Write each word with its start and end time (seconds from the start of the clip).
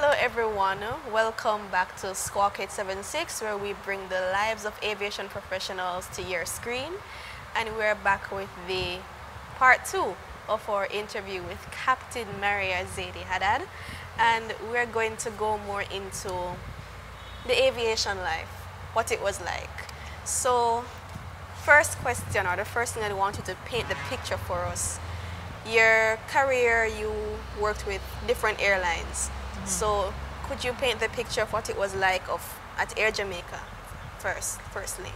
Hello 0.00 0.14
everyone, 0.16 0.78
welcome 1.12 1.62
back 1.72 1.96
to 1.96 2.14
Squawk 2.14 2.60
876 2.60 3.42
where 3.42 3.58
we 3.58 3.72
bring 3.84 4.08
the 4.08 4.30
lives 4.32 4.64
of 4.64 4.78
aviation 4.80 5.26
professionals 5.26 6.06
to 6.14 6.22
your 6.22 6.46
screen 6.46 6.92
and 7.56 7.68
we're 7.76 7.96
back 7.96 8.30
with 8.30 8.48
the 8.68 8.98
part 9.56 9.84
two 9.84 10.14
of 10.48 10.68
our 10.68 10.86
interview 10.86 11.42
with 11.42 11.58
Captain 11.72 12.28
Maria 12.40 12.84
Ziadie 12.84 13.26
Haddad 13.26 13.66
and 14.20 14.54
we're 14.70 14.86
going 14.86 15.16
to 15.16 15.30
go 15.30 15.58
more 15.66 15.82
into 15.82 16.32
the 17.48 17.60
aviation 17.60 18.18
life, 18.18 18.68
what 18.92 19.10
it 19.10 19.20
was 19.20 19.40
like. 19.40 19.90
So 20.24 20.84
first 21.64 21.98
question 21.98 22.46
or 22.46 22.54
the 22.54 22.64
first 22.64 22.94
thing 22.94 23.02
I 23.02 23.12
want 23.12 23.36
you 23.36 23.42
to 23.46 23.56
paint 23.64 23.88
the 23.88 23.96
picture 24.08 24.38
for 24.38 24.60
us. 24.60 25.00
Your 25.68 26.20
career, 26.28 26.86
you 26.86 27.12
worked 27.60 27.84
with 27.84 28.00
different 28.28 28.62
airlines. 28.62 29.30
So 29.68 30.14
could 30.48 30.64
you 30.64 30.72
paint 30.72 30.98
the 30.98 31.08
picture 31.10 31.42
of 31.42 31.52
what 31.52 31.68
it 31.68 31.76
was 31.76 31.94
like 31.94 32.26
of 32.28 32.58
at 32.78 32.98
Air 32.98 33.10
Jamaica 33.10 33.60
first, 34.18 34.60
firstly? 34.72 35.12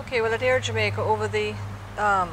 Okay, 0.00 0.20
well 0.20 0.34
at 0.34 0.42
Air 0.42 0.58
Jamaica 0.58 1.00
over 1.00 1.28
the, 1.28 1.50
um, 1.96 2.30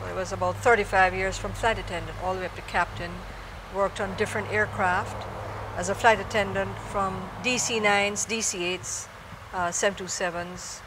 well, 0.00 0.10
it 0.10 0.14
was 0.14 0.32
about 0.32 0.56
35 0.56 1.14
years 1.14 1.38
from 1.38 1.52
flight 1.52 1.78
attendant 1.78 2.16
all 2.22 2.34
the 2.34 2.40
way 2.40 2.46
up 2.46 2.56
to 2.56 2.62
captain, 2.62 3.10
worked 3.74 4.00
on 4.00 4.14
different 4.16 4.52
aircraft 4.52 5.26
as 5.78 5.88
a 5.88 5.94
flight 5.94 6.20
attendant 6.20 6.76
from 6.90 7.28
DC-9s, 7.42 8.26
DC-8s, 8.26 9.08
uh, 9.54 9.68
727s, 9.68 10.80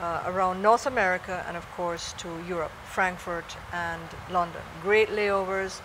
uh, 0.00 0.22
around 0.26 0.60
North 0.60 0.86
America 0.86 1.44
and 1.46 1.56
of 1.56 1.68
course 1.72 2.14
to 2.14 2.28
Europe, 2.48 2.72
Frankfurt 2.90 3.56
and 3.72 4.02
London. 4.30 4.62
Great 4.82 5.08
layovers, 5.08 5.80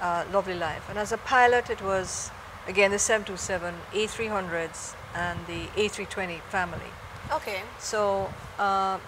uh, 0.00 0.24
lovely 0.32 0.54
life. 0.54 0.88
And 0.88 0.98
as 0.98 1.12
a 1.12 1.18
pilot 1.18 1.70
it 1.70 1.82
was 1.82 2.30
again 2.66 2.90
the 2.90 2.98
727, 2.98 3.74
A300s 3.92 4.94
and 5.14 5.38
the 5.46 5.66
A320 5.80 6.40
family. 6.42 6.90
Okay. 7.32 7.62
So 7.78 8.32
uh, 8.58 8.98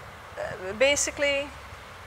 basically, 0.79 1.49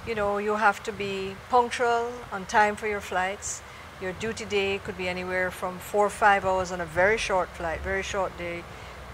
you 0.07 0.15
know, 0.15 0.37
you 0.37 0.55
have 0.55 0.83
to 0.83 0.91
be 0.91 1.35
punctual 1.49 2.11
on 2.31 2.45
time 2.45 2.75
for 2.75 2.87
your 2.87 3.01
flights. 3.01 3.61
Your 4.01 4.13
duty 4.13 4.45
day 4.45 4.79
could 4.83 4.97
be 4.97 5.07
anywhere 5.07 5.49
from 5.49 5.79
four 5.79 6.05
or 6.05 6.09
five 6.09 6.43
hours 6.43 6.71
on 6.71 6.81
a 6.81 6.85
very 6.85 7.17
short 7.17 7.49
flight, 7.49 7.79
very 7.81 8.03
short 8.03 8.37
day, 8.37 8.63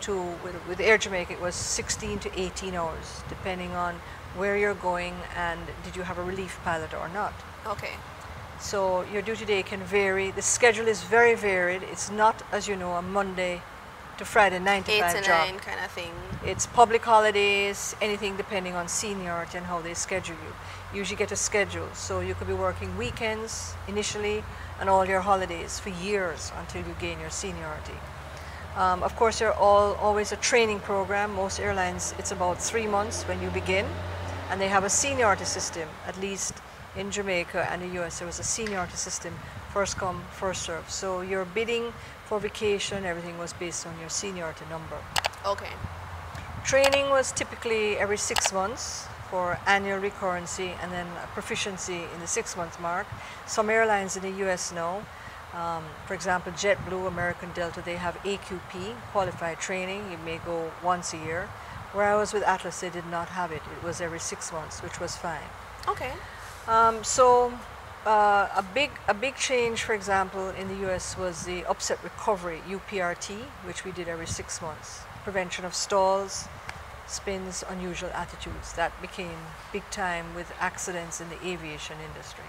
to, 0.01 0.21
with, 0.43 0.55
with 0.67 0.79
Air 0.79 0.97
Jamaica, 0.97 1.33
it 1.33 1.41
was 1.41 1.55
16 1.55 2.19
to 2.19 2.39
18 2.39 2.75
hours, 2.75 3.23
depending 3.27 3.71
on 3.71 3.95
where 4.35 4.57
you're 4.57 4.75
going 4.75 5.15
and 5.35 5.59
did 5.83 5.95
you 5.95 6.03
have 6.03 6.17
a 6.17 6.23
relief 6.23 6.59
pilot 6.63 6.93
or 6.93 7.09
not. 7.09 7.33
Okay. 7.65 7.93
So 8.59 9.03
your 9.13 9.21
duty 9.21 9.45
day 9.45 9.63
can 9.63 9.81
vary. 9.83 10.31
The 10.31 10.41
schedule 10.41 10.87
is 10.87 11.01
very 11.03 11.35
varied. 11.35 11.81
It's 11.83 12.11
not, 12.11 12.43
as 12.51 12.67
you 12.67 12.75
know, 12.75 12.93
a 12.93 13.01
Monday 13.01 13.61
to 14.17 14.25
Friday, 14.25 14.59
9 14.59 14.83
to 14.83 14.99
5 14.99 15.15
to 15.15 15.21
job. 15.21 15.49
9 15.49 15.59
kind 15.59 15.79
of 15.79 15.91
thing. 15.91 16.11
It's 16.45 16.67
public 16.67 17.03
holidays, 17.03 17.95
anything 18.01 18.35
depending 18.35 18.75
on 18.75 18.89
seniority 18.89 19.57
and 19.57 19.65
how 19.65 19.79
they 19.81 19.93
schedule 19.93 20.35
you. 20.35 20.53
You 20.91 20.99
usually 20.99 21.17
get 21.17 21.31
a 21.31 21.37
schedule. 21.37 21.87
So 21.93 22.19
you 22.19 22.35
could 22.35 22.47
be 22.47 22.53
working 22.53 22.97
weekends 22.97 23.75
initially 23.87 24.43
and 24.79 24.89
all 24.89 25.05
your 25.05 25.21
holidays 25.21 25.79
for 25.79 25.89
years 25.89 26.51
until 26.59 26.85
you 26.85 26.95
gain 26.99 27.19
your 27.21 27.29
seniority. 27.29 27.97
Um, 28.75 29.03
of 29.03 29.15
course, 29.15 29.39
there 29.39 29.49
are 29.53 29.59
all, 29.59 29.95
always 29.95 30.33
a 30.33 30.37
training 30.37 30.81
program. 30.81 31.33
Most 31.33 31.59
airlines, 31.59 32.13
it's 32.19 32.31
about 32.31 32.61
three 32.61 32.87
months 32.87 33.23
when 33.23 33.41
you 33.41 33.49
begin. 33.51 33.85
And 34.49 34.59
they 34.59 34.67
have 34.67 34.83
a 34.83 34.89
seniority 34.89 35.45
system, 35.45 35.87
at 36.05 36.19
least 36.19 36.55
in 36.95 37.11
Jamaica 37.11 37.67
and 37.71 37.81
the 37.81 38.01
US, 38.01 38.19
there 38.19 38.27
was 38.27 38.39
a 38.39 38.43
seniority 38.43 38.95
system, 38.95 39.33
first 39.73 39.97
come, 39.97 40.23
first 40.31 40.63
serve. 40.63 40.89
So 40.89 41.21
your 41.21 41.45
bidding 41.45 41.93
for 42.25 42.39
vacation, 42.39 43.05
everything 43.05 43.37
was 43.37 43.53
based 43.53 43.85
on 43.85 43.99
your 43.99 44.09
seniority 44.09 44.65
number. 44.69 44.97
Okay. 45.45 45.73
Training 46.65 47.09
was 47.09 47.31
typically 47.31 47.97
every 47.97 48.17
six 48.17 48.51
months 48.51 49.07
for 49.29 49.59
annual 49.67 49.99
recurrency 49.99 50.75
and 50.81 50.91
then 50.91 51.07
proficiency 51.33 52.01
in 52.13 52.19
the 52.19 52.27
six 52.27 52.57
month 52.57 52.79
mark. 52.79 53.07
Some 53.47 53.69
airlines 53.69 54.15
in 54.17 54.23
the 54.23 54.45
US 54.45 54.71
know, 54.73 55.05
um, 55.53 55.83
for 56.05 56.13
example, 56.13 56.51
JetBlue, 56.51 57.07
American 57.07 57.51
Delta, 57.53 57.81
they 57.81 57.95
have 57.95 58.15
AQP, 58.23 58.95
qualified 59.11 59.59
training. 59.59 60.11
You 60.11 60.17
may 60.23 60.37
go 60.37 60.71
once 60.83 61.13
a 61.13 61.17
year. 61.17 61.49
Where 61.91 62.05
I 62.05 62.15
was 62.15 62.33
with 62.33 62.43
Atlas, 62.43 62.81
they 62.81 62.89
did 62.89 63.07
not 63.07 63.29
have 63.29 63.51
it. 63.51 63.63
It 63.77 63.83
was 63.83 63.99
every 63.99 64.19
six 64.19 64.51
months, 64.51 64.83
which 64.83 64.99
was 64.99 65.15
fine. 65.15 65.49
Okay. 65.87 66.11
Um, 66.69 67.03
so 67.03 67.51
uh, 68.05 68.47
a 68.55 68.63
big 68.75 68.91
a 69.07 69.13
big 69.15 69.35
change, 69.35 69.81
for 69.81 69.95
example, 69.95 70.49
in 70.49 70.67
the 70.67 70.75
U.S. 70.85 71.17
was 71.17 71.43
the 71.45 71.65
upset 71.65 71.97
recovery 72.03 72.61
(UPRT), 72.69 73.37
which 73.65 73.83
we 73.83 73.91
did 73.91 74.07
every 74.07 74.27
six 74.27 74.61
months. 74.61 75.01
Prevention 75.23 75.65
of 75.65 75.73
stalls, 75.73 76.47
spins, 77.07 77.63
unusual 77.67 78.11
attitudes. 78.13 78.73
That 78.73 78.91
became 79.01 79.39
big 79.73 79.81
time 79.89 80.35
with 80.35 80.53
accidents 80.59 81.19
in 81.19 81.29
the 81.29 81.43
aviation 81.43 81.97
industry. 82.07 82.45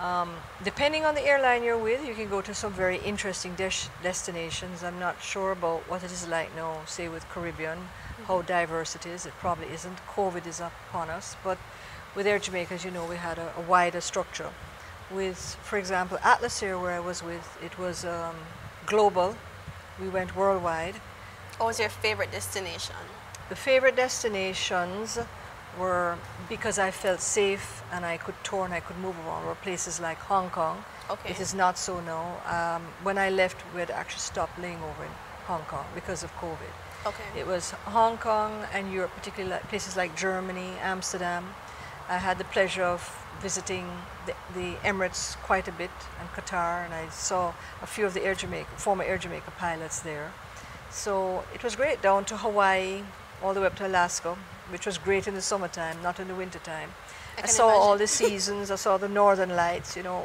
Um, 0.00 0.30
depending 0.64 1.04
on 1.04 1.14
the 1.14 1.26
airline 1.26 1.62
you're 1.62 1.76
with, 1.76 2.06
you 2.06 2.14
can 2.14 2.30
go 2.30 2.40
to 2.40 2.54
some 2.54 2.72
very 2.72 2.98
interesting 2.98 3.54
destinations. 4.02 4.82
I'm 4.82 4.98
not 4.98 5.20
sure 5.20 5.52
about 5.52 5.80
what 5.90 6.02
it 6.04 6.10
is 6.10 6.26
like 6.26 6.56
now, 6.56 6.84
say 6.86 7.08
with 7.08 7.28
Caribbean, 7.28 7.78
mm 7.78 7.84
-hmm. 7.84 8.26
how 8.28 8.42
diverse 8.42 8.96
it 8.98 9.04
is. 9.04 9.26
It 9.26 9.34
probably 9.40 9.74
isn't. 9.74 9.98
COVID 10.16 10.46
is 10.46 10.60
upon 10.60 11.10
us. 11.10 11.36
But 11.44 11.58
with 12.18 12.26
Air 12.26 12.40
Jamaica, 12.40 12.74
as 12.74 12.84
you 12.84 12.90
know, 12.90 13.04
we 13.06 13.14
had 13.14 13.38
a, 13.38 13.52
a 13.56 13.60
wider 13.60 14.00
structure. 14.00 14.50
With, 15.08 15.38
for 15.62 15.78
example, 15.78 16.18
Atlas 16.24 16.60
Air, 16.64 16.76
where 16.76 16.90
I 16.90 16.98
was 16.98 17.22
with, 17.22 17.46
it 17.64 17.78
was 17.78 18.04
um, 18.04 18.34
global. 18.86 19.36
We 20.00 20.08
went 20.08 20.34
worldwide. 20.34 20.96
What 21.58 21.66
was 21.66 21.78
your 21.78 21.88
favorite 21.88 22.32
destination? 22.32 22.96
The 23.50 23.54
favorite 23.54 23.94
destinations 23.94 25.16
were 25.78 26.18
because 26.48 26.76
I 26.76 26.90
felt 26.90 27.20
safe 27.20 27.84
and 27.92 28.04
I 28.04 28.16
could 28.16 28.34
tour 28.42 28.64
and 28.64 28.74
I 28.74 28.80
could 28.80 28.98
move 28.98 29.14
around 29.24 29.46
were 29.46 29.54
places 29.54 30.00
like 30.00 30.18
Hong 30.18 30.50
Kong. 30.50 30.84
Okay. 31.08 31.30
It 31.30 31.38
is 31.38 31.54
not 31.54 31.78
so 31.78 32.00
now. 32.00 32.24
Um, 32.56 32.82
when 33.04 33.16
I 33.16 33.30
left, 33.30 33.58
we 33.72 33.78
had 33.78 33.92
actually 33.92 34.26
stopped 34.32 34.58
laying 34.58 34.82
over 34.82 35.04
in 35.04 35.14
Hong 35.46 35.62
Kong 35.62 35.86
because 35.94 36.24
of 36.24 36.34
COVID. 36.38 36.72
Okay. 37.06 37.38
It 37.38 37.46
was 37.46 37.70
Hong 37.96 38.18
Kong 38.18 38.66
and 38.74 38.92
Europe, 38.92 39.12
particularly 39.14 39.62
places 39.68 39.96
like 39.96 40.16
Germany, 40.16 40.72
Amsterdam. 40.82 41.54
I 42.08 42.18
had 42.18 42.38
the 42.38 42.44
pleasure 42.44 42.84
of 42.84 43.00
visiting 43.40 43.86
the, 44.26 44.34
the, 44.54 44.74
Emirates 44.82 45.36
quite 45.36 45.68
a 45.68 45.72
bit 45.72 45.90
and 46.18 46.28
Qatar, 46.30 46.84
and 46.84 46.92
I 46.92 47.08
saw 47.10 47.52
a 47.82 47.86
few 47.86 48.06
of 48.06 48.14
the 48.14 48.24
Air 48.24 48.34
Jamaica, 48.34 48.70
former 48.76 49.04
Air 49.04 49.18
Jamaica 49.18 49.52
pilots 49.58 50.00
there. 50.00 50.32
So 50.90 51.44
it 51.54 51.62
was 51.62 51.76
great, 51.76 52.02
down 52.02 52.24
to 52.26 52.36
Hawaii, 52.36 53.02
all 53.42 53.54
the 53.54 53.60
way 53.60 53.66
up 53.66 53.76
to 53.76 53.86
Alaska 53.86 54.36
which 54.70 54.86
was 54.86 54.98
great 54.98 55.26
in 55.26 55.34
the 55.34 55.42
summertime, 55.42 55.96
not 56.02 56.20
in 56.20 56.28
the 56.28 56.34
wintertime. 56.34 56.90
I, 57.36 57.42
I 57.42 57.46
saw 57.46 57.68
imagine. 57.68 57.82
all 57.82 57.98
the 57.98 58.06
seasons, 58.22 58.70
I 58.70 58.76
saw 58.76 58.96
the 58.96 59.08
northern 59.08 59.50
lights, 59.50 59.96
you 59.96 60.02
know, 60.02 60.24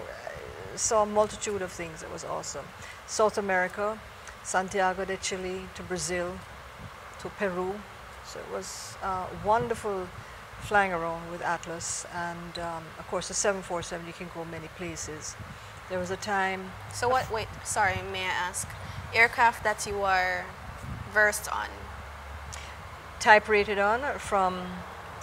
I 0.73 0.77
saw 0.77 1.03
a 1.03 1.05
multitude 1.05 1.61
of 1.61 1.71
things. 1.71 2.03
It 2.03 2.11
was 2.11 2.23
awesome. 2.23 2.65
South 3.07 3.37
America, 3.37 3.99
Santiago 4.43 5.05
de 5.05 5.17
Chile 5.17 5.67
to 5.75 5.83
Brazil 5.83 6.37
to 7.19 7.29
Peru. 7.29 7.79
So 8.25 8.39
it 8.39 8.51
was 8.51 8.95
uh, 9.03 9.27
wonderful 9.45 10.07
flying 10.63 10.91
around 10.93 11.29
with 11.31 11.41
Atlas. 11.41 12.05
And 12.13 12.59
um, 12.59 12.83
of 12.99 13.07
course, 13.07 13.27
the 13.27 13.33
747, 13.33 14.07
you 14.07 14.13
can 14.13 14.29
go 14.33 14.45
many 14.45 14.67
places. 14.77 15.35
There 15.89 15.99
was 15.99 16.11
a 16.11 16.17
time. 16.17 16.71
So 16.93 17.09
what, 17.09 17.31
wait, 17.31 17.47
sorry, 17.63 17.99
may 18.11 18.23
I 18.23 18.33
ask? 18.49 18.67
Aircraft 19.13 19.63
that 19.63 19.85
you 19.85 20.01
are 20.03 20.45
versed 21.13 21.51
on, 21.53 21.67
type 23.19 23.47
rated 23.47 23.77
on 23.77 24.17
from 24.17 24.65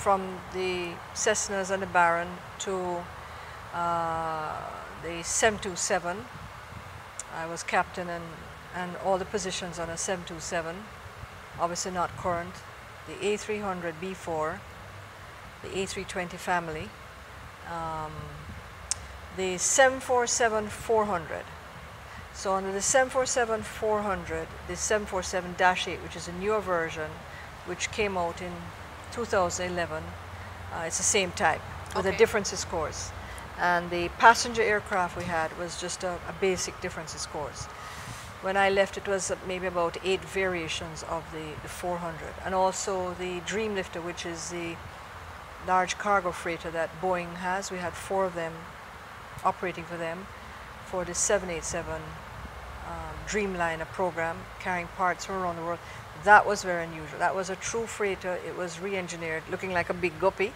from 0.01 0.39
the 0.55 0.93
Cessnas 1.15 1.71
and 1.71 1.83
the 1.83 1.87
Baron 1.87 2.29
to 2.61 3.05
uh, 3.75 4.57
the 5.03 5.23
727. 5.23 6.25
I 7.37 7.47
was 7.47 7.63
captain 7.63 8.09
and, 8.09 8.25
and 8.75 8.97
all 9.05 9.19
the 9.19 9.27
positions 9.27 9.79
on 9.79 9.91
a 9.91 9.97
727, 9.99 10.75
obviously 11.61 11.93
not 11.93 12.17
current. 12.17 12.55
The 13.07 13.15
A300 13.15 13.95
B4, 14.01 14.59
the 15.63 15.69
A320 15.69 16.33
family, 16.33 16.89
um, 17.71 18.13
the 19.37 19.55
747-400. 19.55 21.43
So 22.35 22.55
under 22.55 22.73
the 22.73 22.79
747-400, 22.79 24.47
the 24.67 24.75
747-8, 24.75 26.03
which 26.03 26.17
is 26.17 26.29
a 26.29 26.33
newer 26.33 26.61
version, 26.61 27.11
which 27.67 27.91
came 27.91 28.17
out 28.17 28.41
in 28.41 28.53
2011. 29.13 30.03
Uh, 30.73 30.85
it's 30.87 30.99
the 30.99 31.03
same 31.03 31.33
type 31.33 31.61
with 31.95 32.07
okay. 32.07 32.15
a 32.15 32.19
differences 32.19 32.65
course. 32.65 33.11
And 33.59 33.91
the 33.91 34.09
passenger 34.19 34.63
aircraft 34.63 35.17
we 35.17 35.25
had 35.25 35.57
was 35.59 35.81
just 35.81 36.03
a, 36.03 36.19
a 36.29 36.33
basic 36.41 36.81
differences 36.81 37.27
course. 37.27 37.67
When 38.43 38.57
I 38.57 38.71
left, 38.71 38.97
it 38.97 39.07
was 39.07 39.31
maybe 39.47 39.67
about 39.67 39.99
eight 40.03 40.25
variations 40.25 41.03
of 41.03 41.31
the, 41.33 41.53
the 41.63 41.69
400. 41.69 42.33
And 42.45 42.55
also 42.55 43.15
the 43.19 43.41
Dreamlifter, 43.41 44.03
which 44.03 44.25
is 44.25 44.49
the 44.49 44.77
large 45.67 45.99
cargo 45.99 46.33
freighter 46.33 46.71
that 46.71 46.91
Boeing 47.01 47.37
has. 47.37 47.71
We 47.71 47.79
had 47.79 47.93
four 47.93 48.25
of 48.25 48.35
them 48.35 48.53
operating 49.45 49.85
for 49.85 49.97
them 49.97 50.27
for 50.87 51.05
the 51.05 51.15
787 51.15 51.95
um, 51.95 52.03
Dreamliner 53.29 53.87
program, 53.87 54.37
carrying 54.59 54.89
parts 54.89 55.25
from 55.25 55.37
around 55.37 55.57
the 55.57 55.63
world. 55.63 55.79
That 56.25 56.47
was 56.47 56.63
very 56.63 56.85
unusual. 56.85 57.19
That 57.19 57.35
was 57.35 57.49
a 57.49 57.57
true 57.57 57.87
freighter. 57.87 58.39
It 58.47 58.57
was 58.57 58.81
re-engineered, 58.81 59.45
looking 59.51 59.73
like 59.73 59.89
a 59.89 59.95
big 59.95 60.19
guppy. 60.21 60.53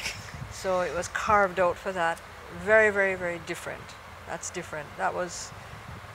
so 0.52 0.80
it 0.80 0.94
was 0.94 1.08
carved 1.08 1.60
out 1.60 1.76
for 1.76 1.92
that. 1.92 2.20
Very, 2.60 2.90
very, 2.90 3.14
very 3.14 3.40
different. 3.46 3.82
That's 4.26 4.50
different. 4.50 4.88
That 4.98 5.14
was 5.14 5.50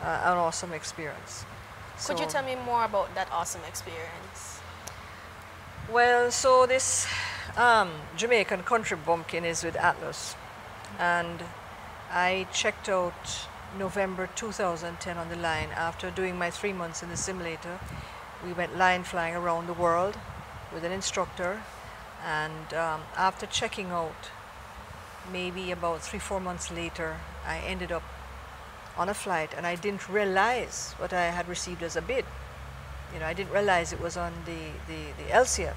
uh, 0.02 0.22
an 0.26 0.38
awesome 0.38 0.74
experience. 0.74 1.46
Could 2.06 2.20
you 2.20 2.26
tell 2.26 2.44
me 2.44 2.56
more 2.56 2.84
about 2.84 3.14
that 3.16 3.32
awesome 3.32 3.62
experience? 3.68 4.60
Well, 5.92 6.32
so 6.32 6.66
this 6.66 7.08
um, 7.58 7.92
Jamaican 8.18 8.64
country 8.64 8.98
bumpkin 8.98 9.46
is 9.46 9.64
with 9.64 9.76
Atlas, 9.76 10.36
and 11.00 11.44
I 12.12 12.48
checked 12.54 12.90
out 12.90 13.48
November 13.78 14.30
2010 14.36 15.18
on 15.18 15.30
the 15.30 15.36
line 15.36 15.70
after 15.76 16.10
doing 16.10 16.38
my 16.38 16.50
three 16.50 16.74
months 16.74 17.04
in 17.04 17.10
the 17.10 17.18
simulator. 17.18 17.80
We 18.46 18.54
went 18.54 18.78
line 18.78 19.04
flying 19.04 19.36
around 19.36 19.68
the 19.68 19.74
world 19.74 20.18
with 20.74 20.84
an 20.84 20.92
instructor, 20.92 21.62
and 22.26 22.74
um, 22.74 23.02
after 23.18 23.46
checking 23.46 23.92
out, 23.92 24.30
maybe 25.32 25.72
about 25.72 26.02
three, 26.02 26.20
four 26.20 26.40
months 26.40 26.72
later, 26.72 27.18
I 27.46 27.60
ended 27.60 27.92
up 27.92 28.04
on 28.98 29.10
a 29.10 29.14
flight 29.14 29.52
and 29.56 29.66
I 29.66 29.76
didn't 29.76 30.10
realize 30.10 30.94
what 30.98 31.14
I 31.14 31.26
had 31.26 31.48
received 31.48 31.82
as 31.84 31.96
a 31.96 32.02
bid. 32.02 32.26
You 33.14 33.20
know, 33.20 33.26
I 33.26 33.34
didn't 33.34 33.52
realize 33.52 33.94
it 33.94 34.02
was 34.02 34.18
on 34.18 34.34
the, 34.46 34.72
the, 34.88 35.24
the 35.24 35.30
LCF. 35.32 35.76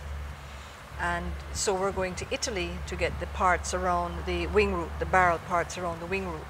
And 1.00 1.32
so 1.52 1.74
we're 1.74 1.92
going 1.92 2.14
to 2.16 2.26
Italy 2.30 2.70
to 2.86 2.96
get 2.96 3.18
the 3.20 3.26
parts 3.26 3.74
around 3.74 4.26
the 4.26 4.46
wing 4.48 4.74
root, 4.74 4.90
the 4.98 5.06
barrel 5.06 5.38
parts 5.38 5.76
around 5.76 6.00
the 6.00 6.06
wing 6.06 6.28
root. 6.28 6.46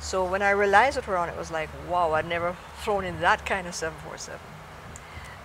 So 0.00 0.24
when 0.24 0.42
I 0.42 0.50
realized 0.50 0.96
what 0.96 1.06
we're 1.06 1.16
on, 1.16 1.28
it 1.28 1.36
was 1.36 1.50
like, 1.50 1.68
wow, 1.88 2.12
I'd 2.12 2.26
never 2.28 2.56
flown 2.78 3.04
in 3.04 3.20
that 3.20 3.44
kind 3.44 3.66
of 3.66 3.74
747. 3.74 4.40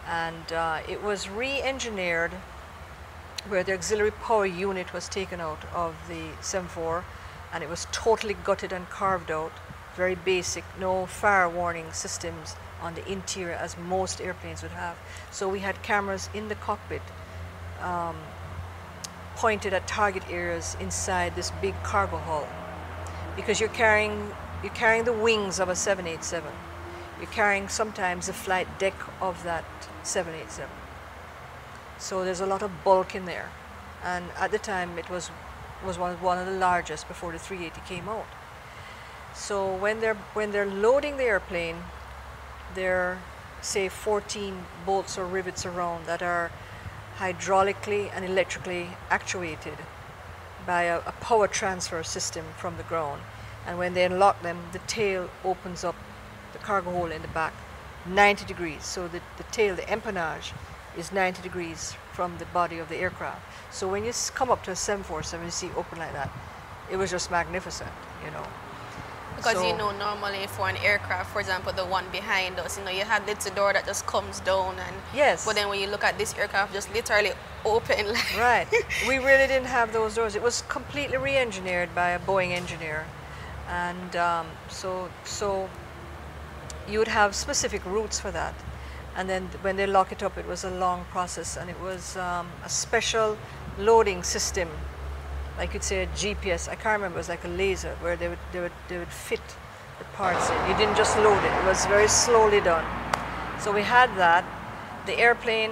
And 0.08 0.54
uh, 0.54 0.80
it 0.88 1.02
was 1.02 1.30
re-engineered 1.30 2.32
where 3.48 3.64
the 3.64 3.74
auxiliary 3.74 4.12
power 4.12 4.46
unit 4.46 4.94
was 4.94 5.10
taken 5.10 5.40
out 5.40 5.66
of 5.74 5.96
the 6.08 6.30
74 6.42 7.04
and 7.52 7.64
it 7.64 7.70
was 7.70 7.88
totally 7.92 8.36
gutted 8.44 8.72
and 8.72 8.90
carved 8.90 9.30
out 9.30 9.52
very 9.96 10.16
basic, 10.16 10.64
no 10.80 11.06
fire 11.06 11.48
warning 11.48 11.92
systems 11.92 12.56
on 12.82 12.96
the 12.96 13.12
interior 13.12 13.54
as 13.54 13.78
most 13.78 14.20
airplanes 14.20 14.64
would 14.64 14.72
have. 14.72 14.98
So 15.32 15.48
we 15.48 15.60
had 15.60 15.82
cameras 15.84 16.30
in 16.34 16.48
the 16.48 16.56
cockpit 16.56 17.02
um, 17.84 18.16
pointed 19.36 19.74
at 19.74 19.88
target 19.88 20.24
areas 20.30 20.78
inside 20.80 21.36
this 21.36 21.52
big 21.62 21.76
cargo 21.84 22.18
hull 22.18 22.48
because 23.36 23.60
you're 23.60 23.70
carrying 23.70 24.32
you're 24.64 24.74
carrying 24.74 25.04
the 25.04 25.14
wings 25.14 25.60
of 25.60 25.68
a 25.68 25.76
787. 25.76 26.50
You're 27.20 27.30
carrying 27.32 27.68
sometimes 27.68 28.28
the 28.28 28.34
flight 28.34 28.80
deck 28.80 28.94
of 29.22 29.44
that 29.44 29.66
787. 30.04 30.70
So 31.98 32.24
there's 32.24 32.40
a 32.40 32.46
lot 32.46 32.64
of 32.64 32.72
bulk 32.84 33.14
in 33.14 33.26
there. 33.26 33.50
And 34.04 34.26
at 34.38 34.52
the 34.52 34.60
time 34.60 34.98
it 34.98 35.10
was 35.10 35.32
was 35.86 35.98
one, 35.98 36.16
one 36.22 36.38
of 36.38 36.46
the 36.46 36.58
largest 36.58 37.08
before 37.10 37.34
the 37.34 37.40
380 37.40 37.82
came 37.88 38.08
out. 38.08 38.26
So 39.34 39.76
when 39.76 40.00
they're 40.00 40.18
when 40.34 40.52
they're 40.52 40.66
loading 40.66 41.18
the 41.18 41.24
airplane, 41.24 41.78
there 42.74 42.98
are 42.98 43.18
say 43.62 43.90
14 43.90 44.66
bolts 44.86 45.18
or 45.18 45.26
rivets 45.26 45.66
around 45.66 46.06
that 46.06 46.22
are 46.22 46.52
hydraulically 47.18 48.12
and 48.14 48.26
electrically 48.26 48.90
actuated 49.10 49.78
by 50.66 50.84
a, 50.84 51.00
a, 51.00 51.12
power 51.20 51.48
transfer 51.48 52.04
system 52.04 52.46
from 52.58 52.78
the 52.78 52.84
ground. 52.84 53.22
And 53.68 53.78
when 53.78 53.94
they 53.94 54.04
unlock 54.04 54.42
them, 54.42 54.58
the 54.72 54.80
tail 54.80 55.30
opens 55.44 55.84
up 55.84 55.96
the 56.54 56.60
cargo 56.60 56.92
hole 56.92 57.12
in 57.12 57.22
the 57.22 57.28
back 57.30 57.54
90 58.06 58.46
degrees. 58.46 58.86
So 58.86 59.08
the, 59.08 59.22
the 59.38 59.44
tail, 59.44 59.76
the 59.76 59.84
empennage, 59.84 60.52
is 60.98 61.12
90 61.12 61.42
degrees 61.42 61.96
from 62.12 62.38
the 62.38 62.46
body 62.46 62.78
of 62.78 62.90
the 62.90 62.98
aircraft. 62.98 63.42
So 63.72 63.88
when 63.88 64.04
you 64.04 64.12
come 64.36 64.52
up 64.52 64.64
to 64.66 64.72
a 64.72 64.76
747, 64.76 65.46
you 65.46 65.52
see 65.52 65.70
open 65.76 66.00
like 66.00 66.14
that, 66.14 66.32
it 66.92 66.98
was 66.98 67.10
just 67.10 67.32
magnificent, 67.32 67.90
you 68.24 68.32
know. 68.32 68.46
Because 69.44 69.58
so, 69.58 69.68
you 69.68 69.78
know, 69.78 69.92
normally 69.98 70.48
for 70.48 70.70
an 70.70 70.78
aircraft, 70.78 71.34
for 71.34 71.42
example, 71.42 71.74
the 71.74 71.86
one 71.86 72.06
behind 72.14 72.58
us, 72.60 72.78
you 72.78 72.86
know, 72.86 72.92
you 72.92 73.04
have 73.04 73.28
little 73.28 73.54
door 73.54 73.74
that 73.74 73.86
just 73.86 74.06
comes 74.08 74.40
down 74.40 74.80
and 74.80 74.96
yes. 75.14 75.46
But 75.46 75.56
then 75.56 75.68
when 75.68 75.82
you 75.82 75.88
look 75.88 76.06
at 76.06 76.18
this 76.18 76.34
aircraft, 76.38 76.72
just 76.74 76.94
literally 76.94 77.34
open. 77.66 78.06
Like 78.14 78.38
right. 78.38 78.68
we 79.06 79.18
really 79.18 79.48
didn't 79.48 79.68
have 79.68 79.92
those 79.92 80.16
doors. 80.16 80.36
It 80.36 80.42
was 80.42 80.62
completely 80.70 81.18
re-engineered 81.18 81.94
by 81.94 82.12
a 82.12 82.20
Boeing 82.20 82.52
engineer, 82.52 83.06
and 83.68 84.16
um, 84.16 84.48
so 84.70 85.10
so 85.26 85.70
you 86.88 87.00
would 87.00 87.08
have 87.08 87.36
specific 87.36 87.84
routes 87.86 88.20
for 88.20 88.32
that. 88.32 88.54
And 89.16 89.30
then 89.30 89.50
when 89.62 89.76
they 89.76 89.88
lock 89.88 90.12
it 90.12 90.24
up, 90.24 90.38
it 90.38 90.48
was 90.48 90.64
a 90.64 90.72
long 90.72 91.06
process, 91.12 91.58
and 91.58 91.70
it 91.70 91.80
was 91.82 92.16
um, 92.16 92.48
a 92.64 92.70
special 92.70 93.38
loading 93.78 94.24
system 94.24 94.70
like 95.58 95.74
you'd 95.74 95.84
say 95.84 96.04
a 96.04 96.08
GPS. 96.08 96.68
I 96.68 96.76
can't 96.76 96.98
remember. 96.98 97.18
It 97.18 97.22
was 97.22 97.30
like 97.30 97.44
a 97.44 97.50
laser 97.50 97.96
where 98.02 98.16
they 98.16 98.28
would 98.28 98.40
they 98.52 98.60
would 98.60 98.72
they 98.88 98.98
would 98.98 99.12
fit 99.12 99.42
the 100.00 100.06
parts 100.16 100.50
in. 100.50 100.70
You 100.70 100.78
didn't 100.78 100.96
just 100.96 101.18
load 101.18 101.44
it. 101.44 101.54
It 101.60 101.66
was 101.66 101.86
very 101.86 102.08
slowly 102.08 102.62
done. 102.62 102.86
So 103.60 103.72
we 103.72 103.82
had 103.82 104.10
that. 104.18 104.44
The 105.06 105.18
airplane 105.20 105.72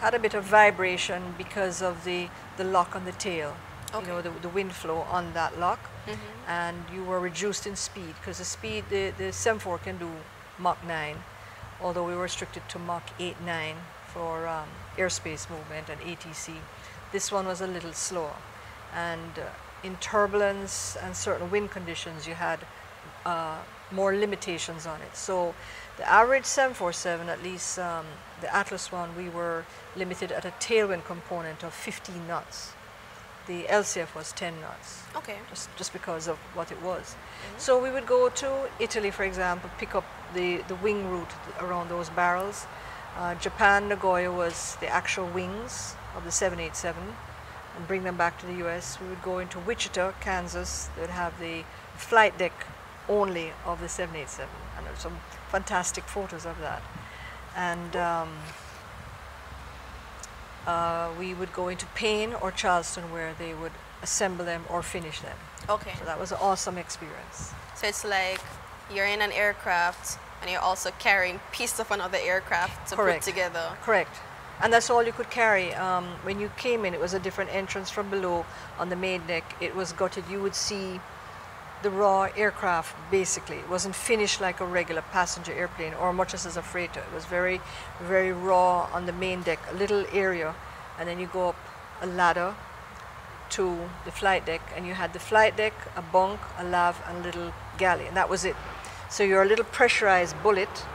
had 0.00 0.14
a 0.14 0.18
bit 0.18 0.34
of 0.34 0.44
vibration 0.44 1.34
because 1.36 1.82
of 1.82 2.04
the 2.04 2.28
the 2.56 2.64
lock 2.64 2.96
on 2.96 3.04
the 3.04 3.12
tail. 3.12 3.54
Okay. 3.94 4.06
You 4.06 4.12
know 4.12 4.22
the, 4.22 4.30
the 4.40 4.48
wind 4.48 4.72
flow 4.72 5.00
on 5.10 5.34
that 5.34 5.58
lock, 5.58 5.80
mm-hmm. 6.06 6.50
and 6.50 6.76
you 6.94 7.04
were 7.04 7.20
reduced 7.20 7.66
in 7.66 7.76
speed 7.76 8.14
because 8.20 8.38
the 8.38 8.44
speed 8.44 8.84
the 8.88 9.12
the 9.18 9.32
74 9.32 9.78
can 9.78 9.98
do 9.98 10.10
Mach 10.58 10.78
9, 10.86 11.16
although 11.80 12.06
we 12.06 12.14
were 12.14 12.22
restricted 12.22 12.62
to 12.70 12.78
Mach 12.78 13.04
8 13.18 13.36
9 13.44 13.76
for 14.06 14.46
um, 14.46 14.68
airspace 14.96 15.50
movement 15.50 15.90
and 15.90 16.00
ATC. 16.00 16.56
This 17.12 17.30
one 17.30 17.46
was 17.46 17.60
a 17.60 17.66
little 17.66 17.92
slower 17.92 18.36
and 18.94 19.38
uh, 19.38 19.42
in 19.82 19.96
turbulence 19.96 20.96
and 21.02 21.16
certain 21.16 21.50
wind 21.50 21.70
conditions 21.70 22.26
you 22.26 22.34
had 22.34 22.60
uh, 23.24 23.58
more 23.90 24.14
limitations 24.14 24.86
on 24.86 25.00
it. 25.02 25.16
So 25.16 25.54
the 25.98 26.08
average 26.08 26.44
747, 26.44 27.28
at 27.28 27.42
least 27.42 27.78
um, 27.78 28.06
the 28.40 28.54
Atlas 28.54 28.90
one, 28.90 29.14
we 29.16 29.28
were 29.28 29.64
limited 29.96 30.32
at 30.32 30.44
a 30.44 30.50
tailwind 30.60 31.04
component 31.04 31.62
of 31.62 31.74
15 31.74 32.26
knots. 32.26 32.72
The 33.46 33.64
LCF 33.64 34.14
was 34.14 34.32
10 34.32 34.60
knots. 34.60 35.02
Okay. 35.16 35.36
Just, 35.50 35.68
just 35.76 35.92
because 35.92 36.28
of 36.28 36.38
what 36.54 36.70
it 36.70 36.80
was. 36.80 37.02
Mm-hmm. 37.14 37.58
So 37.58 37.82
we 37.82 37.90
would 37.90 38.06
go 38.06 38.28
to 38.28 38.70
Italy, 38.78 39.10
for 39.10 39.24
example, 39.24 39.68
pick 39.78 39.94
up 39.94 40.04
the, 40.34 40.58
the 40.68 40.76
wing 40.76 41.10
root 41.10 41.28
around 41.60 41.88
those 41.88 42.08
barrels. 42.10 42.66
Uh, 43.16 43.34
Japan, 43.34 43.88
Nagoya 43.88 44.32
was 44.32 44.76
the 44.80 44.88
actual 44.88 45.26
wings 45.26 45.96
of 46.16 46.24
the 46.24 46.30
787 46.30 47.02
and 47.76 47.86
bring 47.86 48.04
them 48.04 48.16
back 48.16 48.38
to 48.40 48.46
the 48.46 48.66
US. 48.66 48.98
We 49.00 49.08
would 49.08 49.22
go 49.22 49.38
into 49.38 49.58
Wichita, 49.58 50.12
Kansas. 50.20 50.88
They'd 50.96 51.10
have 51.10 51.38
the 51.40 51.64
flight 51.96 52.36
deck 52.38 52.52
only 53.08 53.52
of 53.66 53.80
the 53.80 53.88
787, 53.88 54.48
and 54.76 54.86
there's 54.86 54.98
some 54.98 55.18
fantastic 55.50 56.04
photos 56.04 56.46
of 56.46 56.58
that. 56.60 56.82
And 57.56 57.96
um, 57.96 58.30
uh, 60.66 61.10
we 61.18 61.34
would 61.34 61.52
go 61.52 61.68
into 61.68 61.86
Paine 61.94 62.34
or 62.34 62.50
Charleston 62.50 63.10
where 63.12 63.34
they 63.38 63.54
would 63.54 63.72
assemble 64.02 64.44
them 64.44 64.64
or 64.68 64.82
finish 64.82 65.20
them. 65.20 65.36
Okay. 65.68 65.92
So 65.98 66.04
that 66.04 66.18
was 66.18 66.32
an 66.32 66.38
awesome 66.40 66.78
experience. 66.78 67.52
So 67.76 67.86
it's 67.86 68.04
like 68.04 68.40
you're 68.92 69.06
in 69.06 69.20
an 69.20 69.32
aircraft 69.32 70.18
and 70.40 70.50
you're 70.50 70.60
also 70.60 70.90
carrying 70.98 71.40
pieces 71.52 71.80
of 71.80 71.90
another 71.90 72.18
aircraft 72.20 72.88
to 72.88 72.96
Correct. 72.96 73.24
put 73.24 73.30
together. 73.30 73.76
Correct 73.82 74.18
and 74.62 74.72
that's 74.72 74.88
all 74.90 75.02
you 75.02 75.12
could 75.12 75.28
carry. 75.28 75.74
Um, 75.74 76.04
when 76.22 76.38
you 76.38 76.48
came 76.56 76.84
in, 76.84 76.94
it 76.94 77.00
was 77.00 77.14
a 77.14 77.18
different 77.18 77.52
entrance 77.52 77.90
from 77.90 78.08
below 78.10 78.46
on 78.78 78.88
the 78.88 78.96
main 78.96 79.26
deck. 79.26 79.56
It 79.60 79.74
was 79.74 79.92
gutted. 79.92 80.24
You 80.30 80.40
would 80.40 80.54
see 80.54 81.00
the 81.82 81.90
raw 81.90 82.28
aircraft 82.36 82.94
basically. 83.10 83.56
It 83.56 83.68
wasn't 83.68 83.96
finished 83.96 84.40
like 84.40 84.60
a 84.60 84.64
regular 84.64 85.02
passenger 85.10 85.52
airplane 85.52 85.94
or 85.94 86.12
much 86.12 86.32
as 86.32 86.56
a 86.56 86.62
freighter. 86.62 87.00
It 87.00 87.12
was 87.12 87.24
very, 87.24 87.60
very 88.02 88.32
raw 88.32 88.88
on 88.92 89.06
the 89.06 89.12
main 89.12 89.42
deck, 89.42 89.58
a 89.68 89.74
little 89.74 90.04
area, 90.12 90.54
and 90.96 91.08
then 91.08 91.18
you 91.18 91.26
go 91.26 91.48
up 91.48 91.56
a 92.00 92.06
ladder 92.06 92.54
to 93.50 93.76
the 94.04 94.12
flight 94.12 94.46
deck, 94.46 94.62
and 94.74 94.86
you 94.86 94.94
had 94.94 95.12
the 95.12 95.18
flight 95.18 95.56
deck, 95.58 95.74
a 95.94 96.00
bunk, 96.00 96.40
a 96.56 96.64
lav, 96.64 97.02
and 97.06 97.18
a 97.18 97.22
little 97.22 97.52
galley, 97.76 98.06
and 98.06 98.16
that 98.16 98.30
was 98.30 98.46
it. 98.46 98.56
So 99.10 99.24
you're 99.24 99.42
a 99.42 99.46
little 99.46 99.66
pressurized 99.66 100.40
bullet 100.42 100.86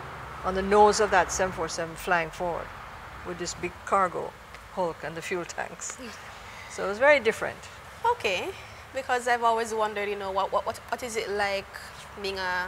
on 0.44 0.56
the 0.56 0.64
nose 0.64 1.00
of 1.00 1.12
that 1.12 1.32
747 1.32 1.96
flying 1.98 2.32
forward 2.32 2.66
with 3.27 3.38
this 3.39 3.53
big 3.55 3.72
cargo 3.86 4.31
hulk 4.74 4.98
and 5.03 5.15
the 5.15 5.22
fuel 5.22 5.46
tanks. 5.46 5.98
So 6.72 6.86
it 6.86 6.89
was 6.89 7.00
very 7.00 7.19
different. 7.19 7.57
Okay, 8.13 8.50
because 8.93 9.27
I've 9.27 9.43
always 9.43 9.74
wondered, 9.74 10.10
you 10.10 10.15
know, 10.15 10.31
what, 10.31 10.51
what, 10.51 10.65
what, 10.65 10.77
what 10.89 11.03
is 11.03 11.17
it 11.17 11.29
like 11.29 11.67
being 12.22 12.38
a, 12.38 12.67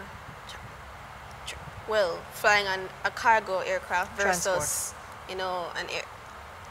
well, 1.88 2.20
flying 2.34 2.68
on 2.68 2.90
a 3.06 3.12
cargo 3.12 3.60
aircraft 3.60 4.20
versus, 4.20 4.44
Transport. 4.44 5.30
you 5.30 5.36
know, 5.38 5.68
an 5.78 5.86
air, 5.94 6.04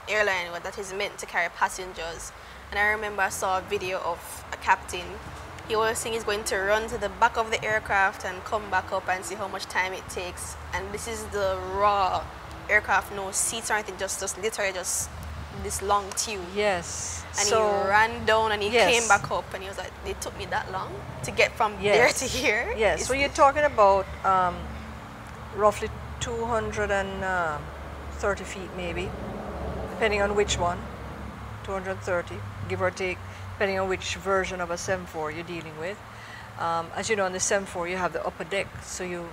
airline 0.09 0.63
that 0.63 0.79
is 0.79 0.93
meant 0.93 1.19
to 1.19 1.27
carry 1.27 1.49
passengers. 1.51 2.33
And 2.71 2.79
I 2.79 2.89
remember 2.89 3.23
I 3.23 3.31
saw 3.31 3.59
a 3.59 3.63
video 3.63 3.99
of 4.01 4.45
a 4.53 4.57
captain 4.57 5.07
he 5.69 5.77
was 5.77 5.99
saying 5.99 6.15
he's 6.15 6.25
going 6.25 6.45
to 6.45 6.57
run 6.57 6.89
to 6.89 6.97
the 6.97 7.11
back 7.11 7.37
of 7.37 7.51
the 7.51 7.63
aircraft 7.63 8.25
and 8.25 8.43
come 8.45 8.71
back 8.71 8.91
up 8.91 9.07
and 9.07 9.23
see 9.23 9.35
how 9.35 9.49
much 9.49 9.67
time 9.67 9.93
it 9.93 10.09
takes. 10.09 10.57
And 10.73 10.91
this 10.93 11.07
is 11.07 11.25
the 11.27 11.59
raw 11.75 12.25
aircraft, 12.71 13.13
no 13.15 13.31
seats 13.33 13.71
or 13.71 13.75
anything, 13.75 13.97
just, 13.99 14.21
just 14.21 14.39
literally 14.41 14.73
just 14.73 15.11
this 15.63 15.83
long 15.83 16.07
tube. 16.17 16.41
Yes. 16.55 17.25
And 17.39 17.47
so, 17.49 17.83
he 17.83 17.89
ran 17.89 18.25
down 18.27 18.53
and 18.53 18.63
he 18.63 18.71
yes. 18.71 18.91
came 18.91 19.07
back 19.09 19.31
up 19.31 19.53
and 19.55 19.63
he 19.63 19.69
was 19.69 19.79
like, 19.79 19.93
it 20.07 20.21
took 20.21 20.37
me 20.39 20.47
that 20.47 20.71
long 20.73 20.93
to 21.25 21.31
get 21.31 21.53
from 21.53 21.75
yes. 21.81 22.21
there 22.21 22.29
to 22.29 22.37
here. 22.37 22.75
Yes. 22.77 22.95
It's- 23.01 23.09
So 23.09 23.15
you're 23.15 23.29
talking 23.31 23.65
about 23.65 24.07
um, 24.25 24.57
roughly 25.55 25.89
230 26.21 28.45
feet, 28.45 28.71
maybe, 28.77 29.09
depending 29.91 30.23
on 30.23 30.35
which 30.35 30.59
one. 30.59 30.79
230, 31.65 32.35
give 32.69 32.81
or 32.81 32.91
take, 32.91 33.19
depending 33.53 33.79
on 33.79 33.89
which 33.89 34.17
version 34.17 34.61
of 34.61 34.71
a 34.71 34.75
7.4 34.75 35.35
you're 35.35 35.45
dealing 35.45 35.77
with. 35.79 35.99
Um, 36.59 36.87
as 36.97 37.09
you 37.11 37.17
know, 37.17 37.25
on 37.27 37.33
the 37.33 37.39
7.4 37.39 37.89
you 37.91 37.97
have 37.97 38.13
the 38.13 38.25
upper 38.27 38.45
deck, 38.45 38.67
so 38.83 39.05
you 39.05 39.29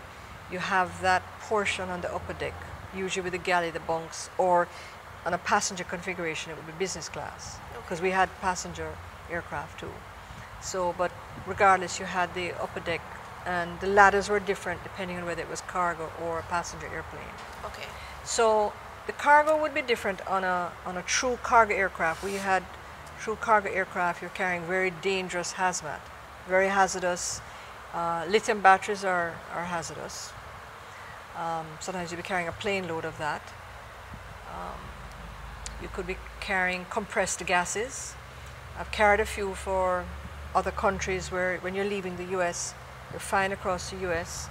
you 0.52 0.60
have 0.60 1.02
that 1.02 1.24
portion 1.42 1.90
on 1.90 2.02
the 2.02 2.14
upper 2.14 2.34
deck, 2.34 2.54
usually 2.96 3.24
with 3.24 3.34
the 3.34 3.40
galley, 3.40 3.72
the 3.72 3.80
bunks, 3.82 4.30
or 4.38 4.68
on 5.26 5.34
a 5.34 5.38
passenger 5.38 5.84
configuration 5.84 6.52
it 6.52 6.58
would 6.58 6.68
be 6.68 6.74
business 6.74 7.10
class, 7.10 7.58
because 7.82 8.02
we 8.02 8.12
had 8.12 8.30
passenger 8.42 8.90
aircraft 9.32 9.80
too. 9.80 9.92
So, 10.62 10.96
but 10.98 11.12
regardless, 11.46 12.00
you 12.00 12.06
had 12.06 12.34
the 12.34 12.54
upper 12.62 12.80
deck, 12.80 13.02
and 13.46 13.80
the 13.80 13.88
ladders 13.88 14.30
were 14.30 14.40
different 14.40 14.82
depending 14.84 15.18
on 15.18 15.26
whether 15.26 15.42
it 15.42 15.50
was 15.50 15.62
cargo 15.62 16.10
or 16.24 16.40
a 16.40 16.44
passenger 16.44 16.88
airplane. 16.88 17.36
Okay. 17.66 17.88
So 18.24 18.74
the 19.06 19.14
cargo 19.14 19.60
would 19.62 19.74
be 19.74 19.82
different 19.82 20.26
on 20.28 20.44
a 20.44 20.72
on 20.86 20.98
a 20.98 21.04
true 21.04 21.38
cargo 21.44 21.76
aircraft. 21.76 22.24
We 22.24 22.36
had 22.36 22.64
true 23.20 23.36
cargo 23.36 23.70
aircraft. 23.70 24.22
You're 24.22 24.32
carrying 24.32 24.64
very 24.64 24.92
dangerous 24.92 25.54
hazmat, 25.54 26.00
very 26.48 26.70
hazardous. 26.70 27.42
Uh, 27.94 28.26
lithium 28.28 28.62
batteries 28.62 29.06
are 29.06 29.36
are 29.54 29.66
hazardous. 29.66 30.32
Um, 31.38 31.66
sometimes 31.80 32.12
you'll 32.12 32.22
be 32.22 32.28
carrying 32.28 32.48
a 32.48 32.54
plane 32.54 32.88
load 32.88 33.06
of 33.06 33.18
that. 33.18 33.42
Um, 34.50 34.80
you 35.82 35.90
could 35.90 36.08
be 36.08 36.18
carrying 36.40 36.86
compressed 36.90 37.46
gases. 37.46 38.16
I've 38.80 38.92
carried 38.92 39.20
a 39.20 39.26
few 39.26 39.54
for 39.54 40.06
other 40.54 40.72
countries 40.72 41.32
where 41.32 41.58
when 41.58 41.76
you're 41.76 41.86
leaving 41.86 42.16
the 42.16 42.26
U.S., 42.38 42.74
you're 43.12 43.20
flying 43.20 43.52
across 43.52 43.90
the 43.92 43.98
U.S. 43.98 44.50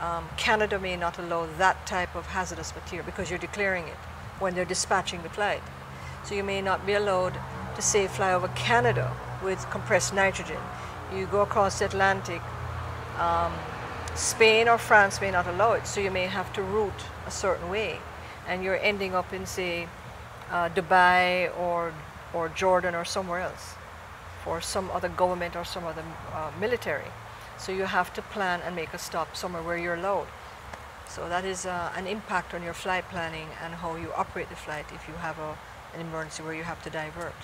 Um, 0.00 0.28
Canada 0.36 0.78
may 0.78 0.96
not 0.96 1.18
allow 1.18 1.46
that 1.58 1.86
type 1.86 2.14
of 2.16 2.26
hazardous 2.26 2.74
material 2.74 3.04
because 3.04 3.28
you're 3.30 3.38
declaring 3.38 3.86
it 3.86 3.96
when 4.38 4.54
they're 4.54 4.64
dispatching 4.64 5.22
the 5.22 5.28
flight. 5.28 5.62
So 6.24 6.34
you 6.34 6.42
may 6.42 6.62
not 6.62 6.86
be 6.86 6.94
allowed 6.94 7.34
to 7.76 7.82
say 7.82 8.06
fly 8.06 8.32
over 8.32 8.48
Canada 8.48 9.14
with 9.44 9.68
compressed 9.70 10.14
nitrogen. 10.14 10.60
You 11.14 11.26
go 11.26 11.42
across 11.42 11.78
the 11.78 11.86
Atlantic, 11.86 12.40
um, 13.18 13.52
Spain 14.14 14.68
or 14.68 14.76
France 14.76 15.20
may 15.20 15.30
not 15.30 15.46
allow 15.46 15.72
it, 15.72 15.86
so 15.86 16.00
you 16.00 16.10
may 16.10 16.26
have 16.26 16.52
to 16.52 16.62
route 16.62 17.04
a 17.26 17.30
certain 17.30 17.70
way, 17.70 17.98
and 18.46 18.62
you're 18.62 18.78
ending 18.78 19.14
up 19.14 19.32
in 19.32 19.46
say 19.46 19.88
uh, 20.50 20.68
Dubai 20.68 21.50
or 21.58 21.94
or 22.34 22.48
Jordan 22.50 22.94
or 22.94 23.04
somewhere 23.04 23.40
else 23.40 23.74
for 24.44 24.60
some 24.60 24.90
other 24.90 25.08
government 25.08 25.56
or 25.56 25.64
some 25.64 25.84
other 25.84 26.04
uh, 26.32 26.50
military. 26.60 27.10
So 27.58 27.72
you 27.72 27.84
have 27.84 28.12
to 28.14 28.22
plan 28.22 28.60
and 28.62 28.74
make 28.74 28.92
a 28.92 28.98
stop 28.98 29.36
somewhere 29.36 29.62
where 29.62 29.76
you're 29.76 29.94
allowed. 29.94 30.26
So 31.08 31.28
that 31.28 31.44
is 31.44 31.66
uh, 31.66 31.92
an 31.94 32.06
impact 32.06 32.54
on 32.54 32.62
your 32.62 32.74
flight 32.74 33.04
planning 33.10 33.48
and 33.62 33.74
how 33.74 33.96
you 33.96 34.12
operate 34.14 34.48
the 34.48 34.56
flight 34.56 34.86
if 34.94 35.06
you 35.06 35.14
have 35.14 35.38
a, 35.38 35.56
an 35.94 36.00
emergency 36.00 36.42
where 36.42 36.54
you 36.54 36.64
have 36.64 36.82
to 36.84 36.90
divert. 36.90 37.34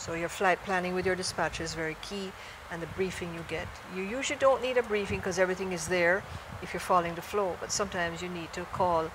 So 0.00 0.14
your 0.14 0.30
flight 0.30 0.58
planning 0.64 0.94
with 0.94 1.04
your 1.04 1.14
dispatcher 1.14 1.62
is 1.62 1.74
very 1.74 1.96
key 2.00 2.32
and 2.72 2.80
the 2.80 2.86
briefing 2.86 3.34
you 3.34 3.44
get. 3.48 3.68
You 3.94 4.02
usually 4.02 4.38
don't 4.38 4.62
need 4.62 4.78
a 4.78 4.82
briefing 4.82 5.18
because 5.18 5.38
everything 5.38 5.72
is 5.72 5.88
there 5.88 6.22
if 6.62 6.72
you're 6.72 6.80
following 6.80 7.16
the 7.16 7.22
flow, 7.22 7.56
but 7.60 7.70
sometimes 7.70 8.22
you 8.22 8.30
need 8.30 8.50
to 8.54 8.64
call 8.72 9.10